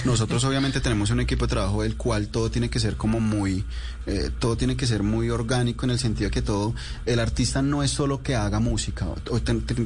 nosotros 0.05 0.43
obviamente 0.43 0.81
tenemos 0.81 1.09
un 1.09 1.19
equipo 1.19 1.47
de 1.47 1.49
trabajo 1.51 1.81
del 1.81 1.95
cual 1.95 2.27
todo 2.27 2.51
tiene 2.51 2.69
que 2.69 2.79
ser 2.79 2.95
como 2.95 3.19
muy, 3.19 3.65
eh, 4.05 4.29
todo 4.37 4.55
tiene 4.55 4.77
que 4.77 4.85
ser 4.85 5.03
muy 5.03 5.29
orgánico 5.29 5.85
en 5.85 5.91
el 5.91 5.99
sentido 5.99 6.29
de 6.29 6.31
que 6.31 6.41
todo, 6.41 6.75
el 7.05 7.19
artista 7.19 7.61
no 7.61 7.81
es 7.81 7.91
solo 7.91 8.21
que 8.21 8.35
haga 8.35 8.59
música, 8.59 9.07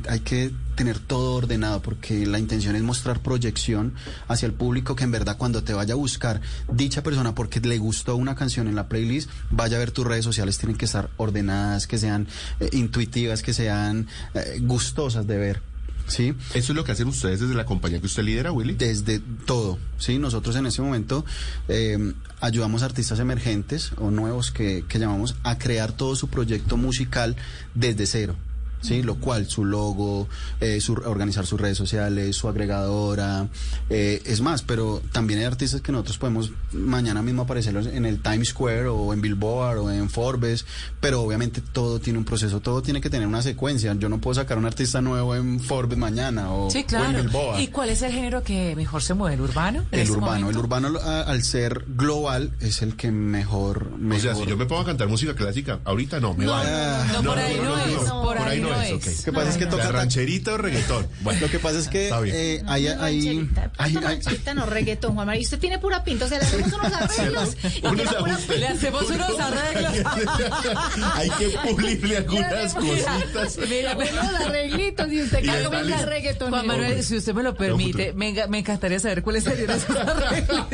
hay 0.10 0.20
que 0.20 0.52
tener 0.76 1.00
todo 1.00 1.36
ordenado 1.36 1.82
porque 1.82 2.26
la 2.26 2.39
intención 2.39 2.76
es 2.76 2.82
mostrar 2.82 3.20
proyección 3.20 3.94
hacia 4.28 4.46
el 4.46 4.54
público 4.54 4.96
que 4.96 5.04
en 5.04 5.12
verdad 5.12 5.38
cuando 5.38 5.63
te 5.63 5.74
vaya 5.74 5.94
a 5.94 5.98
buscar 5.98 6.41
dicha 6.72 7.04
persona 7.04 7.36
porque 7.36 7.60
le 7.60 7.78
gustó 7.78 8.15
una 8.15 8.36
canción 8.36 8.67
en 8.67 8.76
la 8.76 8.89
playlist, 8.89 9.30
vaya 9.50 9.78
a 9.78 9.80
ver 9.80 9.91
tus 9.91 10.06
redes 10.06 10.26
sociales, 10.26 10.58
tienen 10.58 10.78
que 10.78 10.86
estar 10.86 11.10
ordenadas, 11.17 11.88
que 11.88 11.98
sean 11.98 12.28
eh, 12.60 12.70
intuitivas, 12.74 13.41
que 13.41 13.54
sean 13.54 14.08
eh, 14.34 14.60
gustosas 14.62 15.28
de 15.28 15.38
ver. 15.38 15.71
¿Sí? 16.12 16.34
Eso 16.54 16.74
es 16.74 16.76
lo 16.76 16.84
que 16.84 16.91
hacen 16.91 17.08
ustedes 17.08 17.39
desde 17.39 17.56
la 17.56 17.65
compañía 17.65 18.00
que 18.00 18.06
usted 18.06 18.24
lidera, 18.24 18.52
Willy. 18.52 18.74
desde 18.74 19.19
todo, 19.45 19.80
¿sí? 19.97 20.17
Nosotros 20.19 20.56
en 20.58 20.65
ese 20.65 20.82
momento 20.82 21.26
eh, 21.67 22.13
ayudamos 22.41 22.84
a 22.84 22.86
artistas 22.86 23.19
emergentes 23.19 23.93
o 23.97 24.12
nuevos 24.12 24.52
que, 24.52 24.84
que 24.88 25.00
llamamos 25.00 25.36
a 25.43 25.58
crear 25.58 25.93
todo 25.93 26.15
su 26.15 26.28
proyecto 26.28 26.76
musical 26.76 27.36
desde 27.76 28.06
cero. 28.06 28.36
Sí, 28.82 29.04
lo 29.04 29.15
cual 29.15 29.48
su 29.48 29.63
logo, 29.63 30.28
eh, 30.60 30.82
su, 30.82 30.94
organizar 30.94 31.46
sus 31.46 31.60
redes 31.62 31.78
sociales, 31.78 32.36
su 32.36 32.48
agregadora, 32.48 33.48
eh, 33.89 34.22
es 34.26 34.41
más, 34.41 34.62
pero 34.63 35.02
también 35.12 35.39
hay 35.39 35.46
artistas 35.46 35.82
que 35.82 35.91
nosotros 35.91 36.17
podemos 36.17 36.52
mañana 36.72 37.22
mismo 37.22 37.44
aparecerlos 37.44 37.86
en 37.88 38.06
el 38.06 38.22
Times 38.22 38.50
Square 38.50 38.88
o 38.88 39.13
en 39.13 39.22
Billboard 39.22 39.78
o 39.80 39.91
en 39.91 40.10
Forbes, 40.10 40.65
pero 41.00 41.22
obviamente 41.22 41.62
todo 41.62 42.00
tiene 42.00 42.20
un 42.20 42.26
proceso, 42.26 42.60
todo 42.60 42.82
tiene 42.82 43.02
que 43.02 43.10
tener 43.10 43.28
una 43.28 43.41
secuencia. 43.41 43.94
Yo 43.94 44.10
no 44.10 44.20
puedo 44.20 44.36
sacar 44.36 44.58
un 44.58 44.65
artista 44.65 45.02
nuevo 45.02 45.36
en 45.36 45.60
Forbes 45.60 45.98
mañana 45.98 46.52
o, 46.52 46.70
Sí, 46.72 46.86
o 46.91 46.96
en. 47.04 47.15
Billboard. 47.28 47.60
¿Y 47.62 47.67
cuál 47.67 47.89
es 47.89 48.02
el 48.02 48.12
género 48.12 48.44
que 48.44 48.76
mejor 48.76 49.04
se 49.04 49.13
mueve? 49.13 49.36
¿El 49.36 49.41
urbano? 49.41 49.84
El 49.91 50.00
este 50.00 50.12
urbano, 50.13 50.50
el 50.50 50.58
urbano 50.58 51.00
a- 51.00 51.22
al 51.22 51.44
ser 51.44 51.86
global 51.88 52.52
es 52.60 52.82
el 52.82 52.96
que 52.96 53.12
mejor, 53.12 53.91
O 53.94 53.98
mejor. 53.98 54.22
sea, 54.22 54.36
si 54.36 54.46
yo 54.46 54.58
me 54.58 54.65
pongo 54.65 54.82
a 54.82 54.86
cantar 54.86 55.08
música 55.08 55.36
clásica, 55.36 55.80
ahorita 55.86 56.20
no, 56.20 56.34
me 56.34 56.46
No, 56.46 56.52
va. 56.54 57.06
no, 57.13 57.22
no, 57.22 57.30
por 57.30 57.38
ahí 57.39 57.60
no 57.62 57.78
es, 57.78 58.10
por 58.12 58.38
ahí 58.39 58.60
no 58.62 58.71
es. 58.74 58.92
ok. 58.94 59.06
Lo 59.06 59.24
que 59.24 59.32
pasa 59.32 59.50
es 59.50 59.58
que 59.58 59.66
toca 59.66 59.92
rancherita 59.92 60.54
o 60.54 60.58
reggaetón. 60.58 61.08
Bueno, 61.22 61.42
Lo 61.42 61.50
que 61.50 61.60
pasa 61.60 61.80
es 61.80 61.88
que 61.88 62.06
Está 62.06 62.20
bien. 62.22 62.36
eh, 62.38 62.62
No, 62.64 62.72
hay, 62.72 62.84
no, 62.84 62.90
hay, 63.04 63.22
rancherita, 63.26 63.72
hay- 63.78 63.96
rancherita, 63.96 64.54
no 64.54 64.66
reggaetón, 64.66 65.14
Juan 65.16 65.28
María. 65.28 65.42
Y 65.42 65.46
usted 65.46 65.60
tiene 65.60 65.80
pura 65.80 66.04
pinta, 66.04 66.26
o 66.26 66.28
sea, 66.30 66.40
le 66.40 66.46
hacemos 66.46 66.72
unos 66.74 66.94
arreglos. 66.94 67.58
Unos. 67.84 68.50
Le 68.50 68.68
hacemos 68.68 69.10
unos 69.10 69.40
arreglos. 69.40 69.94
Hay 71.16 71.30
que 71.32 71.50
pulirle 71.50 72.18
algunas 72.18 72.74
cositas. 72.74 73.58
Mira, 73.70 73.96
unos 73.96 74.42
arreglitos 74.46 75.12
y 75.12 75.22
usted 75.24 75.44
listo. 75.44 75.70
una 75.70 76.06
reggaeton. 76.06 76.50
Juan 76.50 76.68
Manuel, 76.68 77.04
si 77.04 77.18
usted 77.18 77.34
me 77.34 77.44
lo 77.44 77.56
permite, 77.56 78.14
me, 78.14 78.30
encantaría 78.60 79.00
saber 79.00 79.24
cuáles 79.24 79.44
serían 79.44 79.72
esos 79.72 79.96
arreglos. 79.96 80.66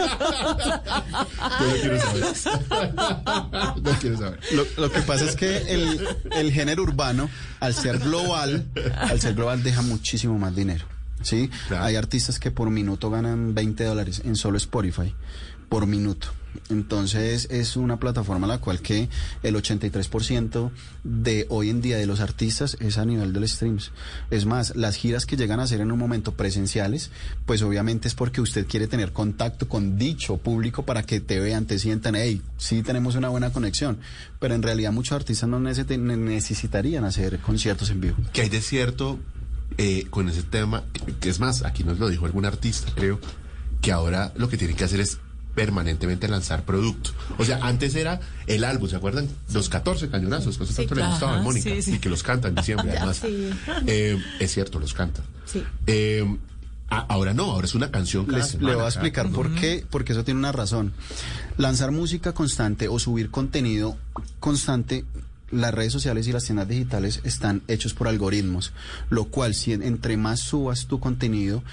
Yo 1.59 1.65
no 1.67 1.73
quiero 1.81 2.35
saber. 2.35 2.93
No 3.81 3.91
quiero 3.99 4.17
saber. 4.17 4.39
lo, 4.51 4.65
lo 4.77 4.91
que 4.91 5.01
pasa 5.01 5.25
es 5.25 5.35
que 5.35 5.57
el, 5.73 6.07
el 6.31 6.51
género 6.51 6.83
urbano, 6.83 7.29
al 7.59 7.73
ser 7.73 7.86
global, 7.93 8.65
al 8.97 9.19
ser 9.19 9.35
global 9.35 9.63
deja 9.63 9.81
muchísimo 9.81 10.37
más 10.37 10.55
dinero. 10.55 10.85
¿sí? 11.21 11.49
Claro. 11.67 11.85
Hay 11.85 11.95
artistas 11.95 12.39
que 12.39 12.51
por 12.51 12.69
minuto 12.69 13.09
ganan 13.09 13.53
20 13.53 13.83
dólares 13.83 14.21
en 14.25 14.35
solo 14.35 14.57
Spotify, 14.57 15.13
por 15.69 15.85
minuto. 15.87 16.27
Entonces 16.69 17.47
es 17.51 17.77
una 17.77 17.97
plataforma 17.99 18.47
la 18.47 18.57
cual 18.59 18.81
que 18.81 19.09
el 19.43 19.55
83% 19.55 20.71
de 21.03 21.45
hoy 21.49 21.69
en 21.69 21.81
día 21.81 21.97
de 21.97 22.07
los 22.07 22.19
artistas 22.19 22.77
es 22.79 22.97
a 22.97 23.05
nivel 23.05 23.31
de 23.31 23.39
los 23.39 23.51
streams. 23.51 23.91
Es 24.31 24.45
más, 24.45 24.75
las 24.75 24.95
giras 24.95 25.25
que 25.25 25.37
llegan 25.37 25.59
a 25.59 25.63
hacer 25.63 25.81
en 25.81 25.91
un 25.91 25.99
momento 25.99 26.33
presenciales, 26.33 27.11
pues 27.45 27.61
obviamente 27.61 28.07
es 28.07 28.15
porque 28.15 28.41
usted 28.41 28.65
quiere 28.67 28.87
tener 28.87 29.13
contacto 29.13 29.67
con 29.69 29.97
dicho 29.97 30.37
público 30.37 30.83
para 30.83 31.03
que 31.03 31.19
te 31.19 31.39
vean, 31.39 31.65
te 31.65 31.79
sientan, 31.79 32.15
hey, 32.15 32.41
sí 32.57 32.81
tenemos 32.83 33.15
una 33.15 33.29
buena 33.29 33.51
conexión. 33.51 33.99
Pero 34.39 34.55
en 34.55 34.63
realidad 34.63 34.91
muchos 34.91 35.15
artistas 35.15 35.47
no 35.47 35.59
necesi- 35.59 35.97
necesitarían 35.99 37.05
hacer 37.05 37.39
conciertos 37.39 37.89
en 37.91 38.01
vivo. 38.01 38.17
que 38.33 38.41
hay 38.41 38.49
de 38.49 38.61
cierto 38.61 39.19
eh, 39.77 40.07
con 40.09 40.27
ese 40.27 40.43
tema, 40.43 40.83
que 41.19 41.29
es 41.29 41.39
más, 41.39 41.63
aquí 41.63 41.83
nos 41.83 41.99
lo 41.99 42.09
dijo 42.09 42.25
algún 42.25 42.45
artista, 42.45 42.91
creo, 42.95 43.19
que 43.81 43.91
ahora 43.91 44.33
lo 44.35 44.49
que 44.49 44.57
tienen 44.57 44.75
que 44.75 44.83
hacer 44.83 44.99
es 44.99 45.19
permanentemente 45.57 46.27
lanzar 46.27 46.65
producto. 46.65 47.09
O 47.39 47.43
sea, 47.43 47.57
antes 47.63 47.95
era 47.95 48.19
el 48.45 48.63
álbum, 48.63 48.87
¿se 48.87 48.95
acuerdan? 48.95 49.27
Los 49.51 49.69
14 49.69 50.07
cañonazos, 50.07 50.55
que 50.59 50.65
a 50.65 50.67
tanto 50.67 50.81
le 50.83 50.87
claro. 51.01 51.09
gustaban, 51.13 51.35
Ajá, 51.37 51.43
Mónica, 51.43 51.69
sí, 51.71 51.81
sí. 51.81 51.93
y 51.95 51.97
que 51.97 52.09
los 52.09 52.21
canta 52.21 52.47
en 52.47 52.53
diciembre, 52.53 52.91
además. 52.95 53.17
sí. 53.17 53.49
Eh, 53.87 54.21
es 54.39 54.51
cierto, 54.53 54.79
los 54.79 54.93
canta. 54.93 55.23
Sí. 55.45 55.63
Eh, 55.87 56.23
a- 56.89 56.99
ahora 57.09 57.33
no, 57.33 57.45
ahora 57.45 57.65
es 57.65 57.73
una 57.73 57.89
canción 57.89 58.27
cada 58.27 58.37
Les, 58.37 58.49
semana, 58.49 58.69
le 58.69 58.75
voy 58.75 58.81
a 58.81 58.87
cada- 58.89 58.89
explicar 58.89 59.29
por 59.31 59.55
qué, 59.55 59.83
porque 59.89 60.11
eso 60.13 60.23
tiene 60.23 60.39
una 60.39 60.51
razón. 60.51 60.93
Lanzar 61.57 61.91
música 61.91 62.33
constante 62.33 62.87
o 62.87 62.99
subir 62.99 63.31
contenido 63.31 63.97
constante, 64.39 65.05
las 65.49 65.73
redes 65.73 65.91
sociales 65.91 66.27
y 66.27 66.33
las 66.33 66.43
tiendas 66.43 66.67
digitales 66.67 67.21
están 67.23 67.63
hechos 67.67 67.95
por 67.95 68.07
algoritmos, 68.07 68.73
lo 69.09 69.25
cual 69.25 69.55
si 69.55 69.73
en- 69.73 69.81
entre 69.81 70.17
más 70.17 70.39
subas 70.39 70.85
tu 70.85 70.99
contenido, 70.99 71.63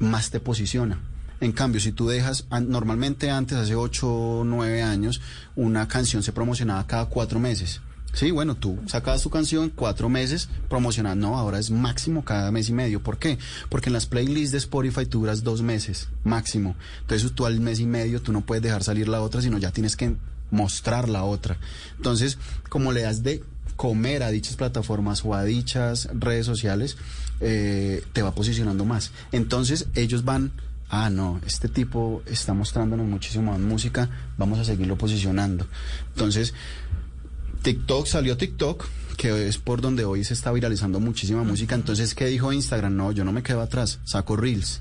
más 0.00 0.30
te 0.30 0.40
posiciona. 0.40 0.98
En 1.40 1.52
cambio, 1.52 1.80
si 1.80 1.92
tú 1.92 2.08
dejas, 2.08 2.46
normalmente 2.50 3.30
antes, 3.30 3.56
hace 3.56 3.74
8 3.74 4.08
o 4.08 4.44
9 4.44 4.82
años, 4.82 5.20
una 5.54 5.86
canción 5.86 6.22
se 6.22 6.32
promocionaba 6.32 6.86
cada 6.86 7.06
cuatro 7.06 7.38
meses. 7.38 7.80
Sí, 8.12 8.30
bueno, 8.30 8.56
tú 8.56 8.78
sacabas 8.86 9.22
tu 9.22 9.30
canción 9.30 9.70
cuatro 9.70 10.08
meses 10.08 10.48
promocionada. 10.68 11.14
No, 11.14 11.38
ahora 11.38 11.58
es 11.58 11.70
máximo 11.70 12.24
cada 12.24 12.50
mes 12.50 12.68
y 12.68 12.72
medio. 12.72 13.02
¿Por 13.02 13.18
qué? 13.18 13.38
Porque 13.68 13.90
en 13.90 13.92
las 13.92 14.06
playlists 14.06 14.52
de 14.52 14.58
Spotify 14.58 15.06
tú 15.06 15.20
duras 15.20 15.44
dos 15.44 15.62
meses 15.62 16.08
máximo. 16.24 16.74
Entonces 17.02 17.30
tú 17.32 17.46
al 17.46 17.60
mes 17.60 17.80
y 17.80 17.86
medio 17.86 18.20
tú 18.22 18.32
no 18.32 18.40
puedes 18.40 18.62
dejar 18.62 18.82
salir 18.82 19.08
la 19.08 19.20
otra, 19.20 19.42
sino 19.42 19.58
ya 19.58 19.70
tienes 19.70 19.94
que 19.94 20.16
mostrar 20.50 21.08
la 21.08 21.24
otra. 21.24 21.58
Entonces, 21.96 22.38
como 22.68 22.92
le 22.92 23.02
das 23.02 23.22
de 23.22 23.44
comer 23.76 24.22
a 24.22 24.30
dichas 24.30 24.56
plataformas 24.56 25.24
o 25.24 25.34
a 25.34 25.44
dichas 25.44 26.08
redes 26.12 26.46
sociales, 26.46 26.96
eh, 27.40 28.02
te 28.12 28.22
va 28.22 28.34
posicionando 28.34 28.84
más. 28.84 29.12
Entonces 29.30 29.86
ellos 29.94 30.24
van, 30.24 30.50
ah, 30.90 31.10
no, 31.10 31.40
este 31.46 31.68
tipo 31.68 32.22
está 32.26 32.54
mostrándonos 32.54 33.06
muchísimo 33.06 33.52
más 33.52 33.60
música, 33.60 34.08
vamos 34.36 34.58
a 34.58 34.64
seguirlo 34.64 34.96
posicionando. 34.96 35.66
Entonces, 36.14 36.54
TikTok 37.62 38.06
salió 38.06 38.36
TikTok, 38.36 38.86
que 39.16 39.48
es 39.48 39.58
por 39.58 39.80
donde 39.80 40.04
hoy 40.04 40.24
se 40.24 40.34
está 40.34 40.52
viralizando 40.52 41.00
muchísima 41.00 41.42
música. 41.42 41.74
Entonces, 41.74 42.14
¿qué 42.14 42.26
dijo 42.26 42.52
Instagram? 42.52 42.94
No, 42.96 43.12
yo 43.12 43.24
no 43.24 43.32
me 43.32 43.42
quedo 43.42 43.60
atrás, 43.60 43.98
saco 44.04 44.36
Reels. 44.36 44.80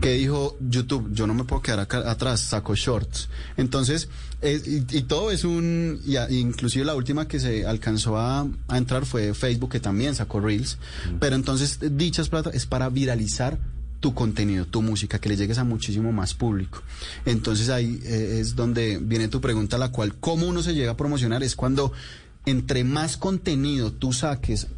¿Qué 0.00 0.10
dijo 0.12 0.58
YouTube? 0.60 1.08
Yo 1.14 1.26
no 1.26 1.32
me 1.32 1.44
puedo 1.44 1.62
quedar 1.62 1.80
acá 1.80 2.10
atrás, 2.10 2.40
saco 2.40 2.74
shorts. 2.74 3.30
Entonces, 3.56 4.10
es- 4.42 4.66
y, 4.68 4.84
y 4.90 5.02
todo 5.04 5.30
es 5.30 5.44
un... 5.44 6.00
y 6.04 6.16
a- 6.16 6.30
inclusive 6.30 6.84
la 6.84 6.94
última 6.94 7.26
que 7.28 7.40
se 7.40 7.66
alcanzó 7.66 8.18
a, 8.18 8.46
a 8.68 8.76
entrar 8.78 9.06
fue 9.06 9.32
Facebook, 9.32 9.70
que 9.70 9.80
también 9.80 10.14
sacó 10.14 10.40
Reels. 10.40 10.76
Pero 11.18 11.34
entonces, 11.36 11.78
dichas 11.96 12.28
plata 12.28 12.50
es 12.50 12.66
para 12.66 12.90
viralizar 12.90 13.58
tu 14.00 14.14
contenido, 14.14 14.66
tu 14.66 14.82
música, 14.82 15.18
que 15.18 15.28
le 15.28 15.36
llegues 15.36 15.58
a 15.58 15.64
muchísimo 15.64 16.12
más 16.12 16.34
público. 16.34 16.82
Entonces 17.24 17.68
ahí 17.68 18.00
eh, 18.04 18.38
es 18.40 18.54
donde 18.54 18.98
viene 19.00 19.28
tu 19.28 19.40
pregunta, 19.40 19.78
la 19.78 19.90
cual, 19.90 20.14
¿cómo 20.16 20.46
uno 20.46 20.62
se 20.62 20.74
llega 20.74 20.92
a 20.92 20.96
promocionar? 20.96 21.42
Es 21.42 21.56
cuando 21.56 21.92
entre 22.44 22.84
más 22.84 23.16
contenido 23.16 23.92
tú 23.92 24.12
saques 24.12 24.68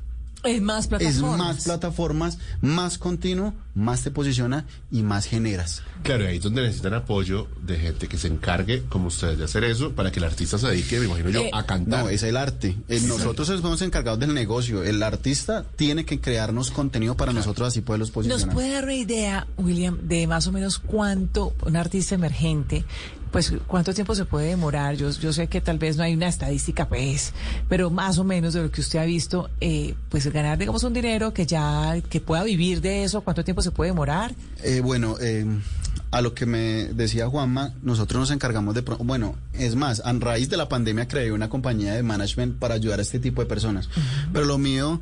Es 0.45 0.63
más 0.63 0.85
es 0.85 0.89
plataformas. 0.89 1.39
más 1.39 1.65
plataformas, 1.65 2.39
más 2.61 2.99
continuo, 2.99 3.55
más 3.75 4.03
te 4.05 4.11
posiciona 4.11 4.65
y 4.91 5.03
más 5.03 5.27
generas. 5.27 5.83
Claro, 6.05 6.25
y 6.25 6.27
ahí 6.29 6.37
es 6.37 6.43
donde 6.43 6.63
necesitan 6.63 6.95
apoyo 6.95 7.49
de 7.63 7.77
gente 7.77 8.07
que 8.07 8.17
se 8.19 8.29
encargue, 8.29 8.85
como 8.89 9.09
ustedes, 9.09 9.37
de 9.39 9.45
hacer 9.45 9.65
eso, 9.65 9.93
para 9.93 10.13
que 10.13 10.21
el 10.21 10.25
artista 10.25 10.57
se 10.57 10.69
dedique, 10.69 11.01
me 11.01 11.07
imagino 11.07 11.31
yo, 11.31 11.41
Eh, 11.41 11.51
a 11.53 11.67
cantar. 11.67 12.05
No, 12.05 12.09
es 12.09 12.23
el 12.23 12.37
arte. 12.37 12.77
Eh, 12.89 13.01
nosotros 13.01 13.49
somos 13.49 13.83
encargados 13.83 14.21
del 14.21 14.33
negocio. 14.33 14.85
El 14.85 15.03
artista 15.03 15.65
tiene 15.77 16.05
que 16.05 16.21
crearnos 16.21 16.71
contenido 16.71 17.17
para 17.17 17.33
nosotros 17.33 17.69
así 17.69 17.81
poderlos 17.81 18.09
¿Nos 18.11 18.15
posicionar. 18.15 18.55
puede 18.55 18.71
dar 18.73 18.85
una 18.85 18.95
idea, 18.95 19.47
William, 19.57 19.99
de 20.03 20.27
más 20.29 20.47
o 20.47 20.53
menos 20.53 20.79
cuánto 20.79 21.53
un 21.67 21.77
artista 21.77 22.15
emergente, 22.15 22.85
pues 23.31 23.53
cuánto 23.67 23.95
tiempo 23.95 24.15
se 24.15 24.25
puede 24.25 24.49
demorar? 24.49 24.97
Yo, 24.97 25.11
yo 25.11 25.33
sé 25.33 25.47
que 25.47 25.61
tal 25.61 25.79
vez 25.79 25.97
no 25.97 26.03
hay 26.03 26.15
una 26.15 26.29
estadística, 26.29 26.89
pues, 26.89 27.33
pero 27.69 27.91
más 27.91 28.19
o 28.19 28.25
menos 28.25 28.55
de 28.55 28.63
lo 28.63 28.71
que 28.71 28.81
usted 28.81 28.99
ha 28.99 29.05
visto, 29.05 29.51
eh, 29.61 29.95
pues 30.09 30.27
ganar, 30.33 30.59
digamos, 30.59 30.83
un 30.85 30.93
dinero 30.93 31.33
que 31.33 31.47
ya, 31.47 31.97
que 32.09 32.21
pueda 32.21 32.43
vivir 32.45 32.81
de 32.81 33.05
eso, 33.05 33.21
¿cuánto 33.21 33.45
tiempo 33.45 33.63
se 33.63 33.71
puede 33.71 33.91
demorar? 33.91 34.35
Eh, 34.63 34.81
bueno, 34.81 35.17
eh, 35.21 35.47
a 36.11 36.21
lo 36.21 36.35
que 36.35 36.47
me 36.47 36.87
decía 36.95 37.29
Juanma, 37.29 37.75
nosotros 37.83 38.21
nos 38.21 38.31
encargamos 38.31 38.75
de... 38.75 38.81
Bueno, 38.81 39.37
es 39.53 39.75
más, 39.75 40.03
a 40.05 40.13
raíz 40.13 40.49
de 40.49 40.57
la 40.57 40.69
pandemia 40.69 41.09
creé 41.09 41.33
una 41.33 41.49
compañía 41.49 41.95
de 41.95 42.03
management 42.03 42.59
para 42.59 42.75
ayudar 42.75 42.99
a 42.99 43.03
este 43.03 43.19
tipo 43.19 43.43
de 43.43 43.47
personas. 43.47 43.89
Pero 44.33 44.45
lo 44.45 44.59
mío... 44.59 45.01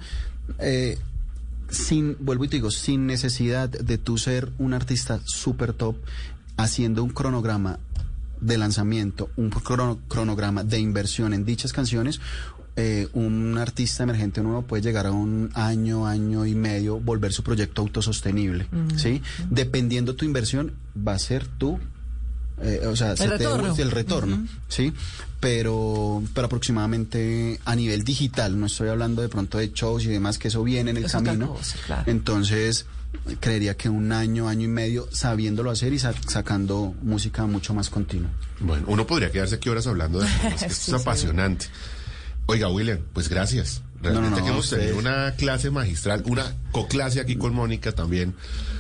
eh, 0.59 0.99
sin, 1.69 2.17
vuelvo 2.21 2.45
y 2.45 2.49
te 2.49 2.57
digo, 2.57 2.71
sin 2.71 3.07
necesidad 3.07 3.69
de 3.69 3.99
tú 3.99 4.19
ser 4.19 4.53
un 4.59 4.75
artista 4.75 5.21
super 5.25 5.73
top, 5.73 5.97
haciendo 6.57 7.03
un 7.03 7.11
cronograma 7.11 7.79
de 8.41 8.59
lanzamiento, 8.59 9.31
un 9.37 9.51
crono- 9.51 9.99
cronograma 10.09 10.63
de 10.65 10.79
inversión 10.79 11.33
en 11.35 11.45
dichas 11.45 11.73
canciones, 11.73 12.21
eh, 12.79 13.09
un 13.15 13.57
artista 13.57 14.03
emergente 14.03 14.43
nuevo 14.43 14.63
puede 14.63 14.83
llegar 14.83 15.07
a 15.07 15.13
un 15.13 15.51
año, 15.55 16.07
año 16.07 16.45
y 16.45 16.55
medio, 16.55 17.01
volver 17.01 17.33
su 17.33 17.43
proyecto 17.43 17.81
autosostenible, 17.83 18.67
¿sí? 18.97 19.23
Dependiendo 19.49 20.15
tu 20.15 20.25
inversión, 20.27 20.73
va 20.97 21.15
a 21.15 21.19
ser 21.19 21.47
tú, 21.47 21.79
eh, 22.61 22.83
o 22.87 22.95
sea, 22.95 23.17
se 23.17 23.25
te 23.25 23.31
retorno. 23.39 23.57
devuelve 23.65 23.83
el 23.83 23.91
retorno, 23.91 24.47
¿sí? 24.69 24.93
Pero, 25.41 26.23
pero 26.35 26.47
aproximadamente 26.47 27.61
a 27.65 27.75
nivel 27.77 28.05
digital, 28.05 28.59
no 28.59 28.67
estoy 28.67 28.89
hablando 28.89 29.23
de 29.23 29.29
pronto 29.29 29.59
de 29.59 29.71
shows 29.73 30.05
y 30.05 30.09
demás, 30.09 30.39
que 30.39 30.49
eso 30.49 30.63
viene 30.63 30.91
en 30.91 30.97
el 30.99 31.05
Es 31.05 31.15
otra 31.15 31.33
camino. 31.33 31.55
cosa, 31.55 31.79
claro. 31.87 32.03
Entonces, 32.11 32.87
creería 33.41 33.77
que 33.77 33.89
un 33.89 34.13
año, 34.13 34.49
año 34.49 34.65
y 34.65 34.69
medio 34.69 35.09
sabiéndolo 35.13 35.71
hacer 35.71 35.93
y 35.93 35.99
sa- 35.99 36.15
sacando 36.29 36.95
música 37.03 37.47
mucho 37.47 37.75
más 37.75 37.91
continua. 37.91 38.31
Bueno, 38.61 38.85
uno 38.89 39.07
podría 39.07 39.31
quedarse 39.31 39.57
aquí 39.57 39.69
horas 39.69 39.87
hablando 39.87 40.21
de 40.21 40.27
esto 40.45 40.59
Sí, 40.59 40.65
es 40.67 40.77
sí. 40.77 40.95
apasionante. 40.95 41.67
Oiga, 42.47 42.69
William, 42.69 43.01
pues 43.13 43.29
gracias. 43.29 43.83
Realmente 44.03 44.31
No, 44.31 44.31
no, 44.31 44.37
no, 44.39 44.45
que 44.45 44.51
hemos 44.53 44.65
ustedes. 44.67 44.85
tenido 44.93 44.99
una 45.01 45.33
clase 45.37 45.71
magistral, 45.71 46.23
una 46.27 46.55
co-clase 46.71 47.19
aquí 47.21 47.37
con 47.37 47.55
Mónica 47.55 47.93
también 47.93 48.35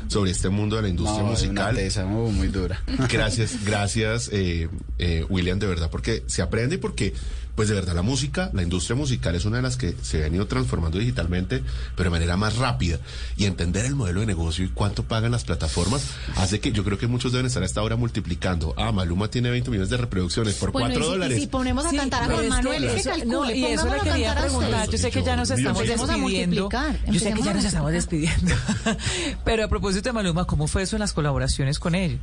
sobre 0.08 0.30
este 0.30 0.50
mundo 0.50 0.76
de 0.76 0.82
la 0.82 0.88
industria 0.88 1.22
No, 1.22 1.28
hay 1.30 1.34
una 1.48 1.62
musical. 1.62 1.74
tesa 1.76 2.04
muy, 2.04 2.30
muy 2.32 2.48
dura. 2.48 2.80
Gracias, 3.10 3.64
gracias, 3.64 4.28
eh, 4.32 4.68
eh, 4.98 5.24
William, 5.28 5.58
de 5.58 5.66
verdad, 5.66 5.90
porque 5.90 6.22
se 6.26 6.42
aprende 6.42 6.76
y 6.76 6.78
porque, 6.78 7.12
pues 7.56 7.68
de 7.68 7.74
verdad, 7.74 7.94
la 7.94 8.02
música, 8.02 8.50
la 8.52 8.62
industria 8.62 8.94
musical 8.94 9.34
es 9.34 9.44
una 9.46 9.56
de 9.56 9.62
las 9.62 9.76
que 9.76 9.96
se 10.02 10.24
han 10.24 10.34
ido 10.34 10.46
transformando 10.46 10.98
digitalmente, 10.98 11.62
pero 11.96 12.10
de 12.10 12.10
manera 12.10 12.36
más 12.36 12.56
rápida. 12.56 12.98
Y 13.36 13.46
entender 13.46 13.84
el 13.86 13.94
modelo 13.96 14.20
de 14.20 14.26
negocio 14.26 14.64
y 14.64 14.68
cuánto 14.68 15.02
pagan 15.04 15.32
las 15.32 15.44
plataformas 15.44 16.04
hace 16.36 16.60
que 16.60 16.70
yo 16.70 16.84
creo 16.84 16.98
que 16.98 17.06
muchos 17.06 17.32
deben 17.32 17.46
estar 17.46 17.62
hasta 17.64 17.80
ahora 17.80 17.96
multiplicando. 17.96 18.74
Ah, 18.76 18.92
Maluma 18.92 19.28
tiene 19.28 19.50
20 19.50 19.70
millones 19.70 19.90
de 19.90 19.96
reproducciones 19.96 20.54
por 20.56 20.70
Bueno, 20.70 20.88
4 20.90 21.00
y 21.00 21.04
si- 21.04 21.10
dólares. 21.10 21.38
Y 21.38 21.40
si 21.40 21.46
ponemos 21.48 21.86
a 21.86 21.90
Sí, 21.90 21.96
cantar 21.96 22.22
a 22.22 22.26
Juan 22.34 22.48
Manuel, 22.48 22.84
es 22.84 22.92
que 22.92 23.00
eso- 23.00 23.10
calcule, 23.10 23.26
no, 23.32 23.50
y 23.50 23.64
eso 23.64 23.84
le 23.86 23.90
a 23.90 24.02
quería 24.02 24.32
a 24.32 24.40
preguntar. 24.42 24.90
Yo 24.90 24.98
sé 24.98 25.10
que 25.10 25.22
ya 25.22 25.34
nos 25.36 25.50
estamos 25.50 25.80
a 25.80 25.84
despidiendo. 25.84 26.20
multiplicar, 26.68 27.00
Yo 27.10 27.18
sé 27.20 27.32
que 27.32 27.42
ya 27.42 27.50
a 27.50 27.54
nos 27.54 27.64
estamos 27.64 27.92
despidiendo. 27.92 28.54
Pero 29.44 29.64
a 29.64 29.68
propósito 29.68 30.08
de 30.08 30.12
Maluma, 30.12 30.44
¿cómo 30.46 30.66
fue 30.68 30.82
eso 30.82 30.96
en 30.96 31.00
las 31.00 31.12
colaboraciones 31.12 31.78
con 31.78 31.94
él? 31.94 32.18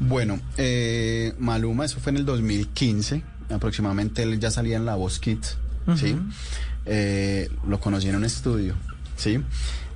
Bueno, 0.00 0.40
eh, 0.56 1.34
Maluma, 1.38 1.84
eso 1.84 2.00
fue 2.00 2.10
en 2.10 2.16
el 2.16 2.24
2015, 2.24 3.22
aproximadamente 3.52 4.22
él 4.22 4.38
ya 4.40 4.50
salía 4.50 4.76
en 4.76 4.84
La 4.84 4.94
Voz 4.94 5.18
Kids, 5.18 5.56
¿sí? 5.96 6.16
Eh, 6.86 7.50
lo 7.66 7.80
conocí 7.80 8.08
en 8.08 8.16
un 8.16 8.24
estudio, 8.24 8.74
¿sí? 9.16 9.40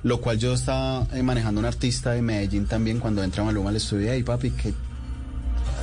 Lo 0.03 0.21
cual 0.21 0.37
yo 0.37 0.53
estaba 0.53 1.07
eh, 1.13 1.23
manejando 1.23 1.59
un 1.59 1.65
artista 1.65 2.11
de 2.11 2.21
Medellín 2.21 2.65
también 2.65 2.99
cuando 2.99 3.23
entra 3.23 3.43
Maluma 3.43 3.69
al 3.69 3.75
estudio, 3.75 4.15
y 4.15 4.23
papi, 4.23 4.51
qué, 4.51 4.73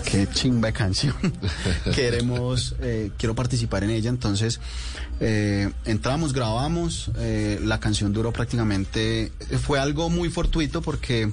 qué 0.04 0.28
chimba 0.32 0.68
de 0.68 0.72
canción. 0.72 1.14
Queremos, 1.94 2.76
eh, 2.80 3.10
quiero 3.18 3.34
participar 3.34 3.84
en 3.84 3.90
ella, 3.90 4.10
entonces 4.10 4.60
eh, 5.20 5.70
entramos, 5.84 6.32
grabamos, 6.32 7.10
eh, 7.18 7.60
la 7.62 7.80
canción 7.80 8.12
duró 8.12 8.32
prácticamente, 8.32 9.32
fue 9.62 9.78
algo 9.78 10.10
muy 10.10 10.30
fortuito 10.30 10.82
porque 10.82 11.32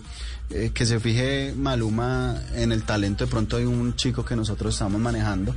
eh, 0.54 0.72
que 0.74 0.86
se 0.86 1.00
fije 1.00 1.54
Maluma 1.56 2.42
en 2.56 2.72
el 2.72 2.84
talento 2.84 3.26
de 3.26 3.32
pronto 3.32 3.58
de 3.58 3.66
un 3.68 3.96
chico 3.96 4.24
que 4.26 4.36
nosotros 4.36 4.74
estamos 4.74 5.00
manejando. 5.02 5.56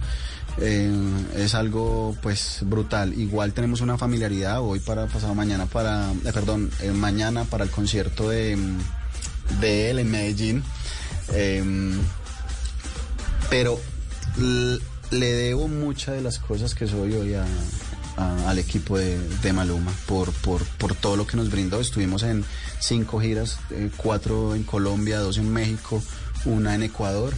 eh, 0.59 0.89
es 1.37 1.55
algo 1.55 2.17
pues 2.23 2.59
brutal. 2.63 3.13
Igual 3.19 3.53
tenemos 3.53 3.81
una 3.81 3.99
familiaridad 3.99 4.61
hoy 4.63 4.79
para 4.79 5.07
pasado 5.09 5.35
mañana 5.35 5.67
para, 5.67 6.13
eh, 6.13 6.31
perdón, 6.33 6.71
mañana 6.95 7.45
para 7.45 7.65
el 7.65 7.71
concierto 7.71 8.29
de, 8.29 8.55
mm, 8.57 9.61
de 9.61 9.91
él 9.91 9.99
en 9.99 10.11
Medellín. 10.13 10.63
Em, 11.33 11.99
pero 13.51 13.81
le 15.11 15.33
debo 15.33 15.69
muchas 15.69 16.15
de 16.17 16.23
las 16.23 16.39
cosas 16.39 16.75
que 16.75 16.87
soy 16.87 17.13
hoy 17.15 17.35
a- 17.35 17.45
al 18.17 18.59
equipo 18.59 18.99
de, 18.99 19.53
Maluma 19.53 19.93
por, 20.07 20.33
por, 20.33 20.65
por 20.65 20.95
todo 20.95 21.17
lo 21.17 21.27
que 21.27 21.37
nos 21.37 21.51
brindó. 21.51 21.81
Estuvimos 21.81 22.23
en 22.23 22.45
cinco 22.81 23.21
giras, 23.21 23.59
eh, 23.71 23.91
cuatro 23.97 24.55
en 24.55 24.65
Colombia, 24.65 25.19
dos 25.19 25.39
en 25.39 25.53
México, 25.53 26.03
una 26.45 26.75
en 26.75 26.85
Ecuador. 26.85 27.35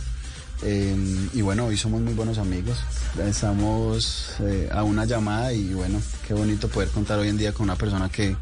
Eh, 0.62 1.28
y 1.34 1.42
bueno, 1.42 1.66
hoy 1.66 1.76
somos 1.76 2.00
muy 2.00 2.14
buenos 2.14 2.38
amigos. 2.38 2.78
Estamos 3.24 4.34
eh, 4.40 4.68
a 4.72 4.82
una 4.82 5.04
llamada 5.04 5.52
y 5.52 5.74
bueno, 5.74 6.00
qué 6.26 6.34
bonito 6.34 6.68
poder 6.68 6.88
contar 6.88 7.18
hoy 7.18 7.28
en 7.28 7.36
día 7.36 7.52
con 7.52 7.64
una 7.64 7.76
persona 7.76 8.08
que, 8.08 8.36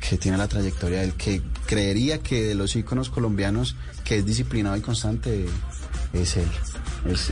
que 0.00 0.16
tiene 0.16 0.38
la 0.38 0.48
trayectoria 0.48 1.00
del 1.00 1.14
que 1.14 1.42
creería 1.66 2.18
que 2.18 2.44
de 2.44 2.54
los 2.54 2.74
íconos 2.76 3.10
colombianos 3.10 3.76
que 4.04 4.18
es 4.18 4.26
disciplinado 4.26 4.76
y 4.76 4.80
constante 4.80 5.46
es 6.12 6.36
él. 6.36 6.48
Es, 7.06 7.30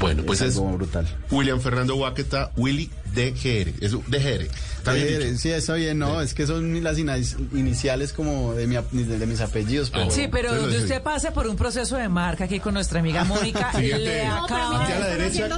Bueno, 0.00 0.22
pues 0.24 0.40
es 0.40 0.54
algo 0.56 0.72
brutal. 0.76 1.06
William 1.30 1.60
Fernando 1.60 1.96
Huaqueta, 1.96 2.50
Willy 2.56 2.90
DGR. 3.14 3.72
Es 3.80 3.92
DGR. 3.92 4.48
¿Está 4.78 4.92
bien 4.92 5.36
sí, 5.38 5.50
está 5.50 5.74
bien, 5.74 5.98
no, 5.98 6.20
es 6.20 6.32
que 6.32 6.46
son 6.46 6.82
las 6.84 6.96
iniciales 6.98 8.12
como 8.12 8.54
de, 8.54 8.66
mi 8.68 8.76
de, 8.76 9.18
de 9.18 9.26
mis 9.26 9.40
apellidos, 9.40 9.90
pero 9.90 10.10
Sí, 10.12 10.28
pero 10.30 10.54
donde 10.54 10.76
sí. 10.78 10.82
usted 10.84 11.02
pase 11.02 11.32
por 11.32 11.48
un 11.48 11.56
proceso 11.56 11.96
de 11.96 12.08
marca 12.08 12.44
aquí 12.44 12.60
con 12.60 12.74
nuestra 12.74 13.00
amiga 13.00 13.24
Mónica, 13.24 13.72
Siguiente. 13.72 14.04
le 14.04 14.24
No, 14.28 14.44
pero 14.46 14.56
acaba 14.58 14.84
Aquí 14.84 14.92
a 14.92 14.98
la 15.00 15.06
derecha, 15.08 15.48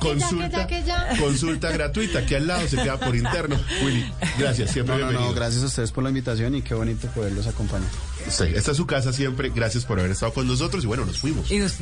consulta, 0.00 0.48
ya, 0.50 0.66
que 0.66 0.82
ya. 0.84 1.08
consulta 1.20 1.70
gratuita. 1.72 2.20
Aquí 2.20 2.34
al 2.36 2.46
lado 2.46 2.66
se 2.68 2.76
queda 2.76 2.98
por 2.98 3.14
interno. 3.14 3.60
Willy, 3.84 4.04
gracias, 4.38 4.70
siempre 4.70 4.94
no, 4.94 5.00
no, 5.02 5.06
bienvenido. 5.08 5.30
no, 5.30 5.36
gracias 5.36 5.62
a 5.62 5.66
ustedes 5.66 5.92
por 5.92 6.02
la 6.04 6.10
invitación 6.10 6.54
y 6.54 6.62
qué 6.62 6.74
bonito 6.74 7.06
poderlos 7.08 7.46
acompañar. 7.46 7.88
Sí, 8.28 8.44
esta 8.54 8.70
es 8.70 8.76
su 8.76 8.86
casa 8.86 9.12
siempre. 9.12 9.50
Gracias 9.54 9.84
por 9.84 9.98
haber 9.98 10.12
estado 10.12 10.32
con 10.32 10.46
nosotros 10.46 10.84
y 10.84 10.86
bueno, 10.86 11.04
nos 11.04 11.18
fuimos. 11.18 11.50
y 11.50 11.58
nos- 11.58 11.74